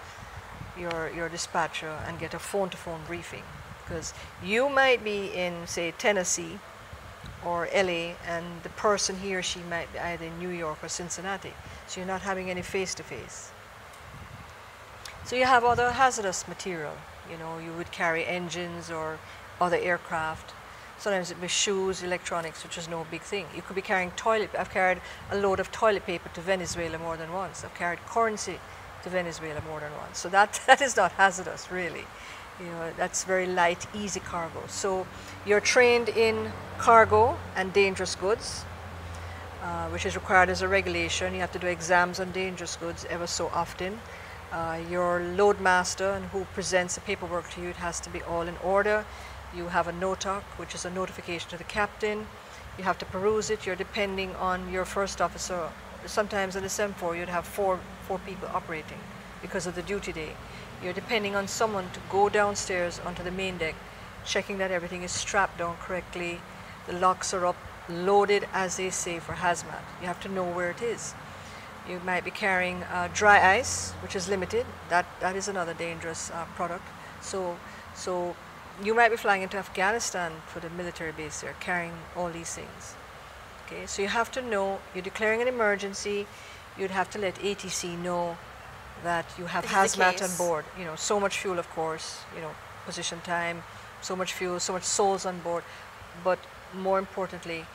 your, 0.77 1.11
your 1.15 1.27
dispatcher 1.27 1.89
and 2.05 2.19
get 2.19 2.35
a 2.35 2.39
phone-to-phone 2.39 3.01
briefing 3.07 3.41
because 3.83 4.13
you 4.43 4.69
might 4.69 5.03
be 5.03 5.33
in, 5.33 5.65
say, 5.65 5.91
Tennessee 5.97 6.59
or 7.43 7.67
LA 7.73 8.13
and 8.27 8.45
the 8.61 8.69
person 8.69 9.15
he 9.17 9.33
or 9.35 9.41
she 9.41 9.61
might 9.61 9.91
be 9.91 9.97
either 9.97 10.25
in 10.25 10.37
New 10.37 10.49
York 10.49 10.83
or 10.83 10.87
Cincinnati. 10.87 11.53
So 11.87 11.99
you're 11.99 12.07
not 12.07 12.21
having 12.21 12.51
any 12.51 12.61
face-to-face. 12.61 13.49
So 15.25 15.35
you 15.35 15.45
have 15.45 15.63
other 15.63 15.89
hazardous 15.89 16.47
material. 16.47 16.93
You 17.31 17.39
know, 17.39 17.57
you 17.57 17.73
would 17.73 17.91
carry 17.91 18.23
engines 18.23 18.91
or 18.91 19.17
other 19.59 19.77
aircraft. 19.77 20.53
Sometimes 20.97 21.29
it 21.29 21.39
be 21.41 21.47
shoes, 21.47 22.03
electronics, 22.03 22.63
which 22.63 22.77
is 22.77 22.87
no 22.87 23.05
big 23.11 23.21
thing. 23.21 23.45
You 23.55 23.61
could 23.61 23.75
be 23.75 23.81
carrying 23.81 24.11
toilet. 24.11 24.49
I've 24.57 24.71
carried 24.71 25.01
a 25.31 25.37
load 25.37 25.59
of 25.59 25.71
toilet 25.71 26.05
paper 26.05 26.29
to 26.33 26.41
Venezuela 26.41 26.97
more 26.97 27.17
than 27.17 27.31
once. 27.33 27.63
I've 27.63 27.75
carried 27.75 27.99
currency 28.05 28.59
to 29.03 29.09
Venezuela 29.09 29.61
more 29.67 29.79
than 29.79 29.91
once. 29.97 30.17
So 30.17 30.29
that, 30.29 30.59
that 30.67 30.81
is 30.81 30.95
not 30.95 31.11
hazardous, 31.13 31.71
really. 31.71 32.05
You 32.59 32.67
know, 32.67 32.91
that's 32.95 33.25
very 33.25 33.45
light, 33.45 33.85
easy 33.93 34.21
cargo. 34.21 34.63
So 34.67 35.05
you're 35.45 35.59
trained 35.59 36.09
in 36.09 36.51
cargo 36.77 37.37
and 37.55 37.73
dangerous 37.73 38.15
goods, 38.15 38.63
uh, 39.61 39.89
which 39.89 40.05
is 40.05 40.15
required 40.15 40.49
as 40.49 40.61
a 40.61 40.67
regulation. 40.67 41.33
You 41.33 41.41
have 41.41 41.51
to 41.51 41.59
do 41.59 41.67
exams 41.67 42.19
on 42.19 42.31
dangerous 42.31 42.77
goods 42.77 43.05
ever 43.09 43.27
so 43.27 43.47
often. 43.53 43.99
Uh, 44.53 44.79
your 44.89 45.21
load 45.35 45.59
master 45.59 46.11
and 46.11 46.25
who 46.27 46.45
presents 46.53 46.95
the 46.95 47.01
paperwork 47.01 47.49
to 47.49 47.61
you, 47.61 47.69
it 47.69 47.75
has 47.75 47.99
to 47.99 48.09
be 48.09 48.21
all 48.21 48.43
in 48.43 48.55
order. 48.63 49.05
You 49.55 49.67
have 49.69 49.87
a 49.87 49.93
NOTOC, 49.93 50.41
which 50.57 50.75
is 50.75 50.85
a 50.85 50.89
notification 50.89 51.49
to 51.49 51.57
the 51.57 51.63
captain. 51.63 52.27
You 52.77 52.83
have 52.83 52.97
to 52.97 53.05
peruse 53.05 53.49
it. 53.49 53.65
You're 53.65 53.75
depending 53.75 54.35
on 54.35 54.71
your 54.71 54.85
first 54.85 55.21
officer. 55.21 55.69
Sometimes 56.05 56.55
in 56.55 56.63
the 56.63 56.69
7-4, 56.69 57.17
you'd 57.17 57.29
have 57.29 57.45
four, 57.45 57.79
four 58.07 58.19
people 58.19 58.49
operating 58.53 58.99
because 59.41 59.65
of 59.65 59.75
the 59.75 59.81
duty 59.81 60.11
day. 60.11 60.33
You're 60.83 60.93
depending 60.93 61.35
on 61.35 61.47
someone 61.47 61.89
to 61.91 61.99
go 62.09 62.27
downstairs 62.29 62.99
onto 63.05 63.23
the 63.23 63.31
main 63.31 63.57
deck, 63.57 63.75
checking 64.25 64.57
that 64.57 64.71
everything 64.71 65.03
is 65.03 65.11
strapped 65.11 65.57
down 65.59 65.77
correctly, 65.77 66.41
the 66.87 66.93
locks 66.93 67.33
are 67.33 67.45
up, 67.45 67.55
loaded 67.89 68.47
as 68.53 68.77
they 68.77 68.89
say 68.89 69.19
for 69.19 69.33
hazmat. 69.33 69.81
You 70.01 70.07
have 70.07 70.19
to 70.21 70.29
know 70.29 70.43
where 70.43 70.71
it 70.71 70.81
is. 70.81 71.13
You 71.87 71.99
might 72.03 72.25
be 72.25 72.31
carrying 72.31 72.83
uh, 72.83 73.09
dry 73.13 73.57
ice, 73.57 73.91
which 74.01 74.15
is 74.15 74.27
limited. 74.27 74.65
That 74.89 75.05
that 75.19 75.35
is 75.35 75.47
another 75.47 75.73
dangerous 75.73 76.31
uh, 76.31 76.45
product. 76.55 76.83
So 77.21 77.57
so 77.93 78.35
you 78.83 78.93
might 78.93 79.09
be 79.09 79.17
flying 79.17 79.41
into 79.41 79.57
Afghanistan 79.57 80.31
for 80.47 80.59
the 80.59 80.69
military 80.69 81.11
base 81.11 81.41
there, 81.41 81.55
carrying 81.59 81.93
all 82.15 82.29
these 82.29 82.53
things. 82.53 82.95
Okay, 83.65 83.85
so 83.85 84.01
you 84.01 84.07
have 84.07 84.31
to 84.31 84.41
know 84.41 84.79
you're 84.93 85.03
declaring 85.03 85.41
an 85.41 85.47
emergency. 85.47 86.27
You'd 86.77 86.91
have 86.91 87.09
to 87.11 87.19
let 87.19 87.35
ATC 87.35 87.97
know 87.97 88.37
that 89.03 89.25
you 89.37 89.45
have 89.45 89.63
This 89.63 89.71
hazmat 89.71 90.21
on 90.21 90.35
board. 90.37 90.65
You 90.77 90.85
know, 90.85 90.95
so 90.95 91.19
much 91.19 91.39
fuel, 91.39 91.57
of 91.57 91.69
course. 91.69 92.19
You 92.35 92.41
know, 92.41 92.51
position 92.85 93.21
time, 93.21 93.63
so 94.01 94.15
much 94.15 94.33
fuel, 94.33 94.59
so 94.59 94.73
much 94.73 94.83
souls 94.83 95.25
on 95.25 95.39
board. 95.39 95.63
But 96.23 96.39
more 96.73 96.99
importantly, 96.99 97.65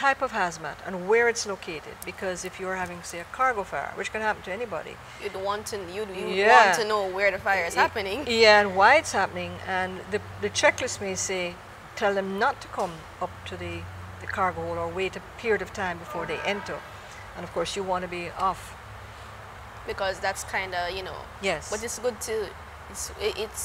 type 0.00 0.22
of 0.26 0.32
hazmat 0.32 0.76
and 0.86 0.94
where 1.10 1.26
it's 1.32 1.44
located. 1.54 1.94
Because 2.10 2.38
if 2.48 2.54
you're 2.60 2.76
having, 2.84 3.00
say, 3.02 3.20
a 3.20 3.28
cargo 3.38 3.62
fire, 3.64 3.92
which 3.98 4.10
can 4.12 4.22
happen 4.28 4.42
to 4.48 4.52
anybody, 4.52 4.94
You'd 5.22 5.36
want 5.48 5.62
to 5.72 5.76
you'd, 5.94 6.08
you'd 6.16 6.36
Yeah. 6.36 6.54
want 6.66 6.72
to 6.80 6.84
know 6.92 7.02
where 7.16 7.30
the 7.30 7.38
fire 7.48 7.64
is 7.70 7.76
Y- 7.76 7.82
happening. 7.82 8.18
Yeah, 8.26 8.60
and 8.62 8.68
why 8.78 8.90
it's 9.00 9.12
happening. 9.12 9.52
And 9.78 9.92
the, 10.12 10.20
the 10.44 10.50
checklist 10.60 11.00
may 11.06 11.14
say, 11.16 11.54
tell 11.96 12.14
them 12.14 12.38
not 12.44 12.54
to 12.64 12.68
come 12.78 12.92
up 13.24 13.30
to 13.50 13.54
the, 13.64 13.74
the 14.22 14.26
cargo 14.26 14.60
hold 14.66 14.78
or 14.78 14.88
wait 15.00 15.16
a 15.16 15.22
period 15.42 15.62
of 15.62 15.70
time 15.72 15.96
before 15.98 16.24
they 16.26 16.38
enter. 16.54 16.78
And 17.36 17.42
of 17.44 17.50
course, 17.52 17.70
you 17.76 17.82
want 17.92 18.02
to 18.06 18.10
be 18.20 18.24
off. 18.48 18.62
because 19.86 20.16
that's 20.26 20.42
kind 20.56 20.72
of 20.74 20.82
you 20.96 21.02
know 21.08 21.16
Yes. 21.50 21.62
but 21.72 21.82
it's 21.86 21.98
good 22.06 22.18
to 22.28 22.34
it's 22.90 23.04
it's 23.42 23.64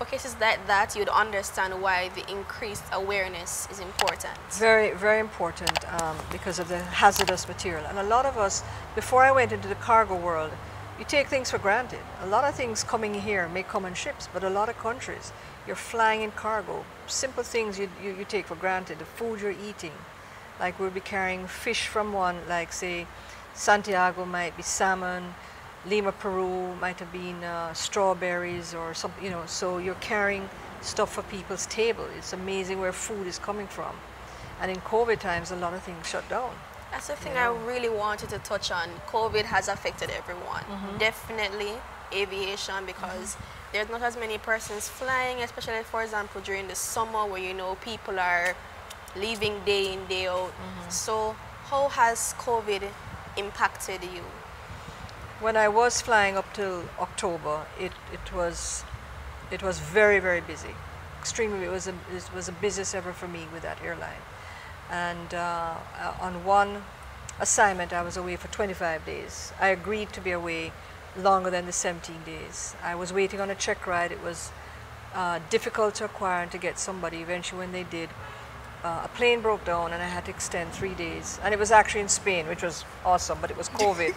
for 0.00 0.06
cases 0.06 0.34
like 0.40 0.66
that 0.66 0.96
you'd 0.96 1.10
understand 1.10 1.82
why 1.82 2.08
the 2.14 2.24
increased 2.32 2.84
awareness 2.90 3.68
is 3.70 3.80
important 3.80 4.32
Very, 4.52 4.94
very 4.96 5.20
important 5.20 5.76
um, 6.00 6.16
because 6.32 6.58
of 6.58 6.68
the 6.68 6.78
hazardous 6.78 7.46
material. 7.46 7.84
And 7.84 7.98
a 7.98 8.02
lot 8.14 8.24
of 8.24 8.38
us, 8.38 8.64
before 8.94 9.22
I 9.22 9.30
went 9.30 9.52
into 9.52 9.68
the 9.68 9.74
cargo 9.74 10.16
world, 10.16 10.52
you 10.98 11.04
take 11.04 11.26
things 11.26 11.50
for 11.50 11.58
granted. 11.58 12.00
A 12.22 12.26
lot 12.26 12.44
of 12.48 12.54
things 12.54 12.82
coming 12.82 13.12
here 13.12 13.46
may 13.48 13.62
come 13.62 13.84
in 13.84 13.92
ships, 13.92 14.26
but 14.32 14.42
a 14.42 14.48
lot 14.48 14.70
of 14.70 14.78
countries, 14.78 15.32
you're 15.66 15.82
flying 15.92 16.22
in 16.22 16.30
cargo. 16.30 16.84
Simple 17.06 17.42
things 17.42 17.78
you, 17.78 17.90
you, 18.02 18.10
you 18.18 18.24
take 18.24 18.46
for 18.46 18.54
granted, 18.56 18.98
the 19.00 19.04
food 19.04 19.42
you're 19.42 19.60
eating. 19.68 19.92
Like 20.58 20.78
we'll 20.78 20.96
be 21.02 21.06
carrying 21.14 21.46
fish 21.46 21.88
from 21.88 22.14
one, 22.14 22.36
like 22.48 22.72
say 22.72 23.06
Santiago 23.52 24.24
might 24.24 24.56
be 24.56 24.62
salmon, 24.62 25.34
Lima, 25.86 26.12
Peru 26.12 26.74
might 26.76 26.98
have 27.00 27.10
been 27.12 27.42
uh, 27.42 27.72
strawberries 27.72 28.74
or 28.74 28.92
something, 28.94 29.24
you 29.24 29.30
know, 29.30 29.42
so 29.46 29.78
you're 29.78 29.94
carrying 29.96 30.48
stuff 30.82 31.12
for 31.14 31.22
people's 31.22 31.66
table. 31.66 32.06
It's 32.18 32.32
amazing 32.32 32.80
where 32.80 32.92
food 32.92 33.26
is 33.26 33.38
coming 33.38 33.66
from. 33.66 33.94
And 34.60 34.70
in 34.70 34.76
COVID 34.82 35.18
times, 35.20 35.50
a 35.50 35.56
lot 35.56 35.72
of 35.72 35.82
things 35.82 36.06
shut 36.06 36.28
down. 36.28 36.52
that's 36.92 37.06
the 37.06 37.14
thing 37.22 37.34
Yeah. 37.34 37.50
i 37.50 37.66
really 37.72 37.88
wanted 38.04 38.28
to 38.34 38.38
touch 38.52 38.68
on 38.80 38.86
covid 39.14 39.44
has 39.56 39.68
affected 39.68 40.08
everyone 40.20 40.64
Mm-hmm. 40.72 40.98
definitely 40.98 41.72
aviation 42.22 42.78
because 42.92 43.28
there's 43.72 43.88
not 43.94 44.02
as 44.10 44.16
many 44.24 44.38
persons 44.38 44.82
flying 45.00 45.36
especially 45.46 45.84
for 45.92 46.00
example 46.06 46.40
during 46.48 46.66
the 46.72 46.74
summer 46.74 47.22
where 47.30 47.40
you 47.48 47.54
know 47.60 47.70
people 47.90 48.16
are 48.30 48.48
leaving 49.24 49.54
day 49.72 49.84
in 49.94 50.00
day 50.14 50.26
out 50.36 50.50
Mm-hmm. 50.50 50.90
so 51.04 51.14
How 51.70 51.82
has 52.00 52.18
COVID 52.48 52.82
impacted 53.44 54.00
you? 54.16 54.24
When 55.40 55.56
I 55.56 55.68
was 55.68 56.02
flying 56.02 56.36
up 56.36 56.52
till 56.52 56.84
October, 56.98 57.66
it, 57.78 57.92
it 58.12 58.32
was 58.34 58.84
it 59.50 59.62
was 59.62 59.78
very 59.78 60.20
very 60.20 60.42
busy, 60.42 60.74
extremely. 61.18 61.64
It 61.64 61.70
was 61.70 61.86
a, 61.86 61.94
it 62.14 62.30
was 62.34 62.46
the 62.46 62.52
busiest 62.52 62.94
ever 62.94 63.14
for 63.14 63.26
me 63.26 63.46
with 63.52 63.62
that 63.62 63.78
airline, 63.82 64.22
and 64.90 65.32
uh, 65.32 65.74
uh 65.98 66.14
on 66.20 66.44
one 66.44 66.82
assignment 67.40 67.92
I 67.92 68.02
was 68.02 68.18
away 68.18 68.36
for 68.36 68.48
25 68.48 69.06
days. 69.06 69.52
I 69.58 69.68
agreed 69.68 70.12
to 70.12 70.20
be 70.20 70.30
away 70.30 70.72
longer 71.16 71.50
than 71.50 71.64
the 71.64 71.72
17 71.72 72.16
days. 72.26 72.76
I 72.82 72.94
was 72.94 73.10
waiting 73.10 73.40
on 73.40 73.48
a 73.48 73.54
check 73.54 73.86
ride. 73.86 74.12
It 74.12 74.22
was 74.22 74.52
uh, 75.14 75.40
difficult 75.48 75.94
to 75.96 76.04
acquire 76.04 76.42
and 76.42 76.52
to 76.52 76.58
get 76.58 76.78
somebody. 76.78 77.22
Eventually, 77.22 77.60
when 77.60 77.72
they 77.72 77.84
did, 77.84 78.10
uh, 78.82 79.02
a 79.04 79.08
plane 79.08 79.40
broke 79.40 79.64
down 79.64 79.92
and 79.92 80.02
I 80.02 80.06
had 80.06 80.24
to 80.24 80.30
extend 80.30 80.72
three 80.72 80.94
days. 80.94 81.38
And 81.42 81.52
it 81.52 81.60
was 81.60 81.70
actually 81.70 82.00
in 82.00 82.08
Spain, 82.08 82.46
which 82.46 82.62
was 82.62 82.84
awesome, 83.04 83.38
but 83.40 83.50
it 83.50 83.56
was 83.56 83.68
COVID. 83.68 84.14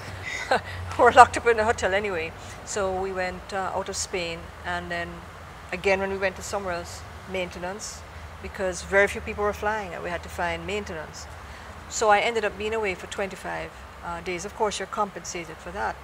we 0.98 1.03
were 1.03 1.12
locked 1.12 1.38
up 1.38 1.46
in 1.48 1.58
the 1.58 1.63
hotel 1.63 1.93
anyway. 1.93 2.32
So 2.65 2.93
we 3.01 3.12
went 3.12 3.53
uh, 3.53 3.72
out 3.75 3.89
of 3.89 3.96
Spain. 3.96 4.39
And 4.65 4.89
then 4.89 5.10
again, 5.72 6.00
when 6.00 6.12
we 6.12 6.17
went 6.17 6.36
to 6.38 6.41
somewhere 6.41 6.75
else, 6.75 7.01
maintenance, 7.32 8.01
because 8.41 8.84
very 8.84 9.08
few 9.08 9.22
people 9.22 9.43
were 9.43 9.53
flying 9.53 9.93
and 9.93 10.03
we 10.03 10.10
had 10.10 10.24
to 10.24 10.29
find 10.29 10.65
maintenance. 10.65 11.25
So 11.89 12.10
I 12.10 12.20
ended 12.20 12.46
up 12.46 12.58
being 12.58 12.74
away 12.74 12.96
for 12.96 13.08
25 13.08 13.72
uh, 14.03 14.22
days. 14.22 14.46
Of 14.46 14.55
course, 14.55 14.79
you're 14.79 14.88
compensated 14.88 15.58
for 15.58 15.72
that. 15.72 15.96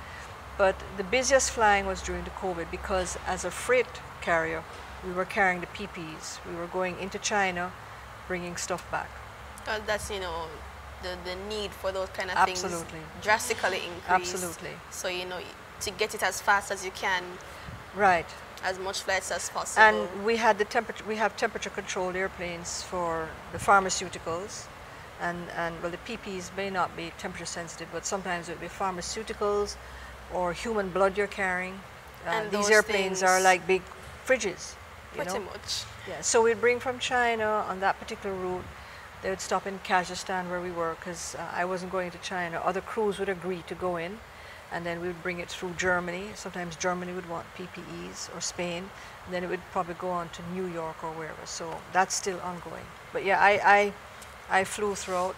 But 0.58 0.76
the 0.98 1.04
busiest 1.04 1.52
flying 1.52 1.86
was 1.86 2.02
during 2.02 2.26
the 2.26 2.32
COVID 2.32 2.70
because 2.70 3.18
as 3.26 3.46
a 3.46 3.52
freight 3.52 4.02
carrier, 4.22 4.64
we 5.06 5.14
were 5.14 5.26
carrying 5.26 5.62
the 5.62 5.68
PPs. 5.68 6.40
We 6.46 6.56
were 6.56 6.68
going 6.68 7.00
into 7.00 7.18
China, 7.20 7.72
bringing 8.30 8.56
stuff 8.56 8.84
back. 8.92 9.10
Because 9.58 9.82
that's, 9.86 10.10
you 10.10 10.22
know, 10.22 10.46
the, 11.04 11.18
the 11.26 11.36
need 11.54 11.72
for 11.72 11.92
those 11.92 12.10
kind 12.10 12.30
of 12.32 12.38
Absolutely. 12.38 12.86
things 13.00 13.24
drastically 13.28 13.82
increased. 13.92 14.34
Absolutely. 14.36 14.76
So, 14.92 15.08
you 15.10 15.26
know, 15.26 15.40
to 15.82 15.92
get 15.92 16.16
it 16.16 16.24
as 16.24 16.40
fast 16.40 16.72
as 16.72 16.86
you 16.86 16.92
can, 16.92 17.24
Right. 17.96 18.30
as 18.64 18.78
much 18.80 19.02
flights 19.02 19.32
as 19.32 19.50
possible. 19.50 19.84
And 19.88 20.26
we 20.26 20.38
had 20.38 20.58
the 20.58 20.66
temperature. 20.66 21.04
We 21.14 21.16
have 21.24 21.36
temperature 21.36 21.72
controlled 21.72 22.16
airplanes 22.16 22.84
for 22.84 23.28
the 23.54 23.58
pharmaceuticals, 23.58 24.66
and 25.28 25.40
and 25.64 25.74
well, 25.82 25.92
the 25.98 26.02
PPs 26.08 26.52
may 26.56 26.70
not 26.70 26.90
be 26.96 27.06
temperature 27.18 27.46
sensitive, 27.60 27.88
but 27.92 28.06
sometimes 28.06 28.48
it 28.48 28.52
would 28.54 28.62
be 28.70 28.74
pharmaceuticals, 28.84 29.70
or 30.34 30.54
human 30.54 30.90
blood 30.98 31.18
you're 31.18 31.34
carrying. 31.44 31.78
Uh, 32.28 32.32
And 32.32 32.52
these 32.52 32.70
airplanes 32.70 33.24
are 33.24 33.40
like 33.42 33.62
big 33.66 33.82
fridges. 34.28 34.76
Pretty 35.14 35.34
know? 35.34 35.40
much. 35.40 35.86
Yeah. 36.08 36.22
So 36.22 36.44
we'd 36.44 36.62
bring 36.62 36.80
from 36.80 37.00
China 37.00 37.46
on 37.68 37.80
that 37.80 38.00
particular 38.00 38.36
route. 38.36 38.64
They 39.22 39.30
would 39.30 39.42
stop 39.42 39.68
in 39.68 39.80
Kazakhstan 39.80 40.50
where 40.50 40.62
we 40.62 40.72
were 40.72 40.96
because 41.00 41.36
uh, 41.36 41.46
I 41.54 41.66
wasn't 41.66 41.92
going 41.92 42.12
to 42.12 42.18
China. 42.20 42.62
Other 42.64 42.82
crews 42.82 43.20
would 43.20 43.28
agree 43.28 43.64
to 43.68 43.76
go 43.76 43.98
in, 43.98 44.20
and 44.72 44.86
then 44.86 45.02
we 45.02 45.08
would 45.08 45.22
bring 45.22 45.40
it 45.40 45.50
through 45.50 45.74
Germany. 45.74 46.30
Sometimes 46.36 46.76
Germany 46.76 47.12
would 47.14 47.28
want 47.30 47.46
PPEs 47.58 48.36
or 48.36 48.40
Spain, 48.40 48.90
and 49.26 49.34
then 49.34 49.44
it 49.44 49.50
would 49.50 49.62
probably 49.72 49.96
go 49.96 50.10
on 50.10 50.30
to 50.30 50.42
New 50.54 50.68
York 50.68 51.04
or 51.04 51.12
wherever. 51.12 51.46
So 51.46 51.78
that's 51.92 52.16
still 52.16 52.40
ongoing. 52.42 52.86
But 53.12 53.26
yeah, 53.26 53.40
I 53.42 53.94
I, 54.50 54.60
I 54.62 54.64
flew 54.64 54.96
throughout, 54.96 55.36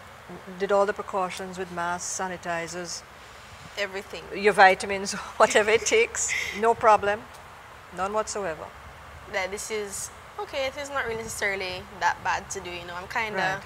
did 0.60 0.72
all 0.72 0.86
the 0.86 0.94
precautions 0.94 1.58
with 1.58 1.72
masks, 1.72 2.20
sanitizers, 2.20 3.02
Everything. 3.78 4.24
your 4.36 4.54
vitamins, 4.54 5.14
whatever 5.42 5.72
it 5.72 5.86
takes, 5.86 6.32
no 6.60 6.76
problem, 6.76 7.22
none 7.96 8.14
whatsoever. 8.14 8.68
That 9.34 9.52
this 9.52 9.72
is, 9.72 10.10
okay, 10.40 10.66
it 10.68 10.78
is 10.78 10.90
not 10.90 11.06
really 11.06 11.18
necessarily 11.24 11.84
that 12.00 12.22
bad 12.24 12.50
to 12.52 12.60
do, 12.60 12.70
you 12.70 12.86
know. 12.86 12.96
I'm 12.96 13.08
kind 13.08 13.36
of, 13.36 13.42
Right. 13.42 13.64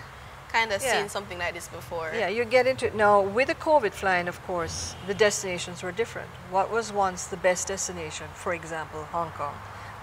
kind 0.51 0.71
of 0.71 0.81
Yeah. 0.81 0.91
seen 0.93 1.09
something 1.09 1.37
like 1.39 1.53
this 1.53 1.67
before. 1.67 2.11
Yeah, 2.13 2.27
you 2.27 2.45
get 2.45 2.67
into 2.67 2.85
it. 2.87 2.95
Now, 2.95 3.19
with 3.21 3.47
the 3.47 3.55
COVID 3.55 3.93
flying, 3.93 4.27
of 4.27 4.45
course, 4.45 4.95
the 5.07 5.13
destinations 5.13 5.81
were 5.83 5.91
different. 5.91 6.29
What 6.49 6.69
was 6.69 6.91
once 6.93 7.25
the 7.25 7.37
best 7.37 7.67
destination, 7.67 8.27
for 8.33 8.53
example, 8.53 9.05
Hong 9.11 9.31
Kong, 9.31 9.55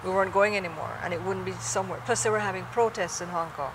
we 0.03 0.09
weren't 0.11 0.33
going 0.33 0.57
anymore, 0.57 0.97
and 1.01 1.13
it 1.13 1.21
wouldn't 1.23 1.45
be 1.45 1.53
somewhere. 1.61 2.01
Plus, 2.05 2.23
they 2.23 2.29
were 2.29 2.39
having 2.39 2.65
protests 2.65 3.21
in 3.21 3.29
Hong 3.29 3.51
Kong 3.51 3.71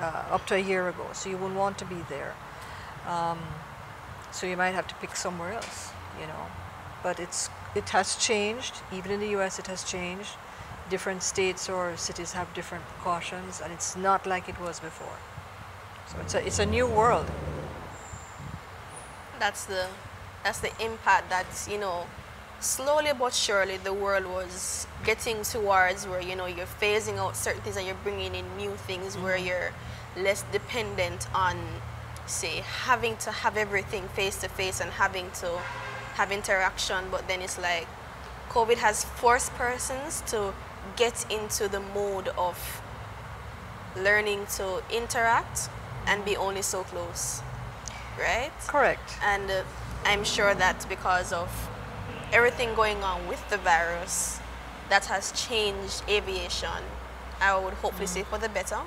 uh, 0.00 0.34
up 0.34 0.46
to 0.46 0.54
a 0.54 0.58
year 0.58 0.88
ago, 0.88 1.06
so 1.12 1.28
you 1.30 1.36
wouldn't 1.36 1.58
want 1.58 1.78
to 1.78 1.84
be 1.84 2.02
there. 2.08 2.34
Um, 3.06 3.38
so 4.32 4.46
you 4.46 4.56
might 4.56 4.74
have 4.74 4.86
to 4.88 4.94
pick 4.96 5.14
somewhere 5.16 5.52
else, 5.52 5.90
you 6.20 6.26
know. 6.26 6.46
But 7.02 7.20
it's 7.20 7.48
it 7.74 7.88
has 7.90 8.16
changed. 8.16 8.74
Even 8.92 9.12
in 9.12 9.20
the 9.20 9.28
U.S., 9.38 9.58
it 9.58 9.68
has 9.68 9.84
changed. 9.84 10.30
Different 10.90 11.22
states 11.22 11.68
or 11.68 11.96
cities 11.96 12.32
have 12.32 12.52
different 12.54 12.84
precautions, 12.86 13.60
and 13.62 13.72
it's 13.72 13.96
not 13.96 14.26
like 14.26 14.48
it 14.48 14.58
was 14.60 14.80
before. 14.80 15.18
So 16.06 16.18
it's 16.20 16.34
a 16.34 16.46
it's 16.46 16.58
a 16.58 16.66
new 16.66 16.86
world. 16.86 17.26
that's 19.38 19.64
the 19.66 19.86
that's 20.44 20.60
the 20.60 20.70
impact 20.82 21.30
that 21.30 21.46
you 21.70 21.78
know 21.78 22.06
slowly 22.60 23.10
but 23.18 23.32
surely 23.32 23.76
the 23.78 23.92
world 23.92 24.26
was 24.26 24.86
getting 25.04 25.42
towards 25.42 26.06
where 26.06 26.20
you 26.20 26.34
know 26.34 26.46
you're 26.46 26.66
phasing 26.66 27.16
out 27.16 27.36
certain 27.36 27.60
things 27.62 27.76
and 27.76 27.86
you're 27.86 28.02
bringing 28.02 28.34
in 28.34 28.44
new 28.56 28.70
things 28.70 29.16
where 29.16 29.36
mm-hmm. 29.36 29.46
you're 29.46 30.24
less 30.24 30.44
dependent 30.52 31.32
on 31.34 31.56
say 32.26 32.62
having 32.84 33.16
to 33.16 33.30
have 33.30 33.56
everything 33.56 34.06
face 34.08 34.36
to 34.40 34.48
face 34.48 34.80
and 34.80 34.90
having 34.90 35.30
to 35.30 35.58
have 36.14 36.32
interaction 36.32 37.04
but 37.10 37.26
then 37.28 37.40
it's 37.40 37.58
like 37.58 37.86
covid 38.50 38.76
has 38.76 39.04
forced 39.04 39.52
persons 39.54 40.22
to 40.26 40.52
get 40.98 41.24
into 41.30 41.68
the 41.68 41.80
mode 41.80 42.28
of 42.36 42.82
learning 43.96 44.46
to 44.56 44.82
interact 44.92 45.68
and 46.06 46.24
be 46.24 46.36
only 46.36 46.62
so 46.62 46.82
close 46.84 47.42
right 48.18 48.52
Correct. 48.66 49.18
and 49.24 49.50
uh, 49.50 49.62
I'm 50.04 50.24
sure 50.24 50.54
that 50.54 50.86
because 50.88 51.32
of 51.32 51.48
everything 52.32 52.74
going 52.74 53.02
on 53.02 53.26
with 53.28 53.42
the 53.50 53.56
virus, 53.58 54.38
that 54.90 55.04
has 55.06 55.32
changed 55.32 56.02
aviation. 56.08 56.82
I 57.40 57.56
would 57.58 57.74
hopefully 57.74 58.06
say 58.06 58.22
for 58.22 58.38
the 58.38 58.48
better, 58.48 58.78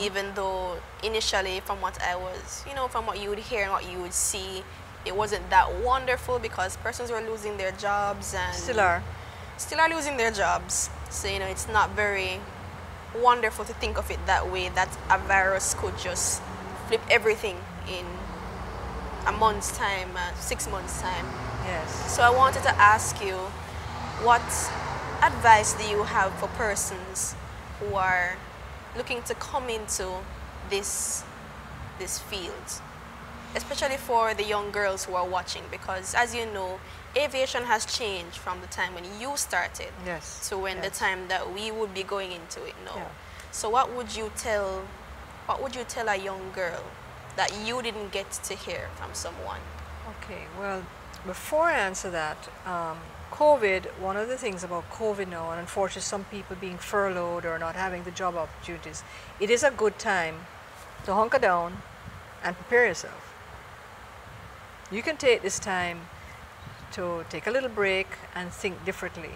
even 0.00 0.32
though 0.34 0.76
initially, 1.02 1.60
from 1.60 1.80
what 1.80 2.00
I 2.02 2.16
was, 2.16 2.64
you 2.68 2.74
know, 2.74 2.86
from 2.88 3.06
what 3.06 3.20
you 3.20 3.28
would 3.30 3.38
hear 3.40 3.62
and 3.64 3.72
what 3.72 3.90
you 3.90 3.98
would 4.00 4.12
see, 4.14 4.62
it 5.04 5.14
wasn't 5.16 5.48
that 5.50 5.66
wonderful 5.82 6.38
because 6.38 6.76
persons 6.78 7.10
were 7.10 7.20
losing 7.20 7.56
their 7.56 7.72
jobs 7.72 8.34
and 8.34 8.54
Still 8.54 8.80
are. 8.80 9.02
still 9.56 9.80
are 9.80 9.88
losing 9.90 10.16
their 10.16 10.30
jobs. 10.30 10.88
So, 11.10 11.28
you 11.28 11.38
know, 11.38 11.46
it's 11.46 11.68
not 11.68 11.90
very 11.90 12.40
wonderful 13.14 13.64
to 13.64 13.72
think 13.74 13.98
of 13.98 14.10
it 14.10 14.18
that 14.26 14.50
way 14.50 14.68
that 14.70 14.88
a 15.10 15.18
virus 15.18 15.74
could 15.74 15.96
just 15.98 16.42
flip 16.88 17.00
everything 17.10 17.56
in 17.88 18.06
a 19.26 19.32
month's 19.32 19.76
time, 19.76 20.10
uh, 20.16 20.34
six 20.34 20.68
months' 20.68 21.00
time. 21.00 21.26
Yes. 21.64 22.14
So, 22.14 22.22
I 22.22 22.30
wanted 22.30 22.62
to 22.64 22.74
ask 22.76 23.24
you 23.24 23.36
what 24.22 24.42
advice 25.22 25.72
do 25.74 25.88
you 25.88 26.04
have 26.04 26.32
for 26.34 26.48
persons 26.48 27.34
who 27.80 27.94
are 27.94 28.36
looking 28.96 29.22
to 29.24 29.34
come 29.34 29.68
into 29.68 30.10
this, 30.70 31.24
this 31.98 32.18
field? 32.18 32.80
Especially 33.54 33.96
for 33.96 34.34
the 34.34 34.44
young 34.44 34.70
girls 34.70 35.04
who 35.04 35.14
are 35.14 35.26
watching 35.26 35.62
because 35.70 36.14
as 36.14 36.34
you 36.34 36.46
know 36.46 36.78
aviation 37.16 37.62
has 37.64 37.86
changed 37.86 38.36
from 38.38 38.60
the 38.60 38.66
time 38.66 38.92
when 38.94 39.04
you 39.20 39.36
started 39.36 39.92
Yes. 40.04 40.48
to 40.48 40.58
when 40.58 40.80
the 40.80 40.90
time 40.90 41.28
that 41.28 41.52
we 41.54 41.70
would 41.70 41.94
be 41.94 42.02
going 42.02 42.32
into 42.32 42.64
it 42.64 42.74
now 42.84 42.96
Yeah. 42.96 43.08
so 43.52 43.70
what 43.70 43.92
would 43.94 44.14
you 44.14 44.30
tell 44.36 44.82
what 45.46 45.62
would 45.62 45.74
you 45.76 45.84
tell 45.84 46.08
a 46.08 46.16
young 46.16 46.50
girl 46.52 46.82
that 47.36 47.52
you 47.64 47.80
didn't 47.82 48.10
get 48.12 48.30
to 48.44 48.54
hear 48.54 48.88
from 48.96 49.10
someone 49.14 49.60
Okay. 50.22 50.44
Well, 50.58 50.84
before 51.24 51.64
I 51.64 51.74
answer 51.74 52.10
that, 52.10 52.48
um, 52.64 52.98
COVID. 53.32 53.86
One 53.98 54.16
of 54.16 54.28
the 54.28 54.36
things 54.36 54.62
about 54.62 54.88
COVID 54.90 55.28
now, 55.28 55.50
and 55.50 55.58
unfortunately, 55.60 56.02
some 56.02 56.24
people 56.24 56.54
being 56.60 56.78
furloughed 56.78 57.44
or 57.44 57.58
not 57.58 57.74
having 57.74 58.04
the 58.04 58.12
job 58.12 58.36
opportunities, 58.36 59.02
it 59.40 59.50
is 59.50 59.62
a 59.64 59.70
good 59.72 59.98
time 59.98 60.46
to 61.04 61.14
hunker 61.14 61.38
down 61.40 61.82
and 62.44 62.54
prepare 62.56 62.86
yourself. 62.86 63.25
You 64.92 65.02
can 65.02 65.16
take 65.16 65.42
this 65.42 65.58
time 65.58 66.02
to 66.92 67.24
take 67.28 67.48
a 67.48 67.50
little 67.50 67.68
break 67.68 68.06
and 68.36 68.52
think 68.52 68.84
differently. 68.84 69.30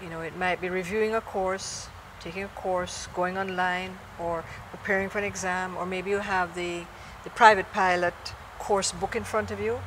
You 0.00 0.08
know, 0.08 0.20
it 0.20 0.36
might 0.36 0.60
be 0.60 0.68
reviewing 0.68 1.16
a 1.16 1.20
course, 1.20 1.88
taking 2.20 2.44
a 2.44 2.48
course, 2.48 3.08
going 3.12 3.36
online, 3.36 3.98
or 4.20 4.44
preparing 4.70 5.08
for 5.08 5.18
an 5.18 5.24
exam, 5.24 5.76
or 5.76 5.84
maybe 5.84 6.10
you 6.10 6.18
have 6.18 6.54
the, 6.54 6.82
the 7.24 7.30
private 7.30 7.72
pilot 7.72 8.14
course 8.60 8.92
book 8.92 9.16
in 9.16 9.24
front 9.24 9.50
of 9.50 9.58
you, 9.58 9.80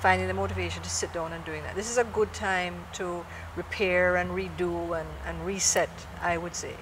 finding 0.00 0.28
the 0.28 0.34
motivation 0.34 0.82
to 0.82 0.90
sit 0.90 1.10
down 1.14 1.32
and 1.32 1.42
doing 1.46 1.62
that. 1.62 1.74
This 1.74 1.90
is 1.90 1.96
a 1.96 2.04
good 2.04 2.34
time 2.34 2.74
to 2.94 3.24
repair 3.56 4.16
and 4.16 4.32
redo 4.32 5.00
and, 5.00 5.08
and 5.24 5.46
reset, 5.46 5.88
I 6.20 6.36
would 6.36 6.54
say, 6.54 6.74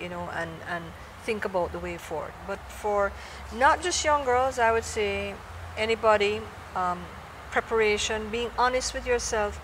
you 0.00 0.08
know, 0.08 0.30
and, 0.32 0.50
and 0.68 0.84
think 1.24 1.44
about 1.44 1.72
the 1.72 1.80
way 1.80 1.98
forward. 1.98 2.32
But 2.46 2.60
for 2.68 3.10
not 3.52 3.82
just 3.82 4.04
young 4.04 4.24
girls, 4.24 4.60
I 4.60 4.70
would 4.70 4.84
say 4.84 5.34
anybody, 5.76 6.40
um, 6.74 7.00
preparation, 7.50 8.28
being 8.30 8.50
honest 8.58 8.94
with 8.94 9.06
yourself, 9.06 9.56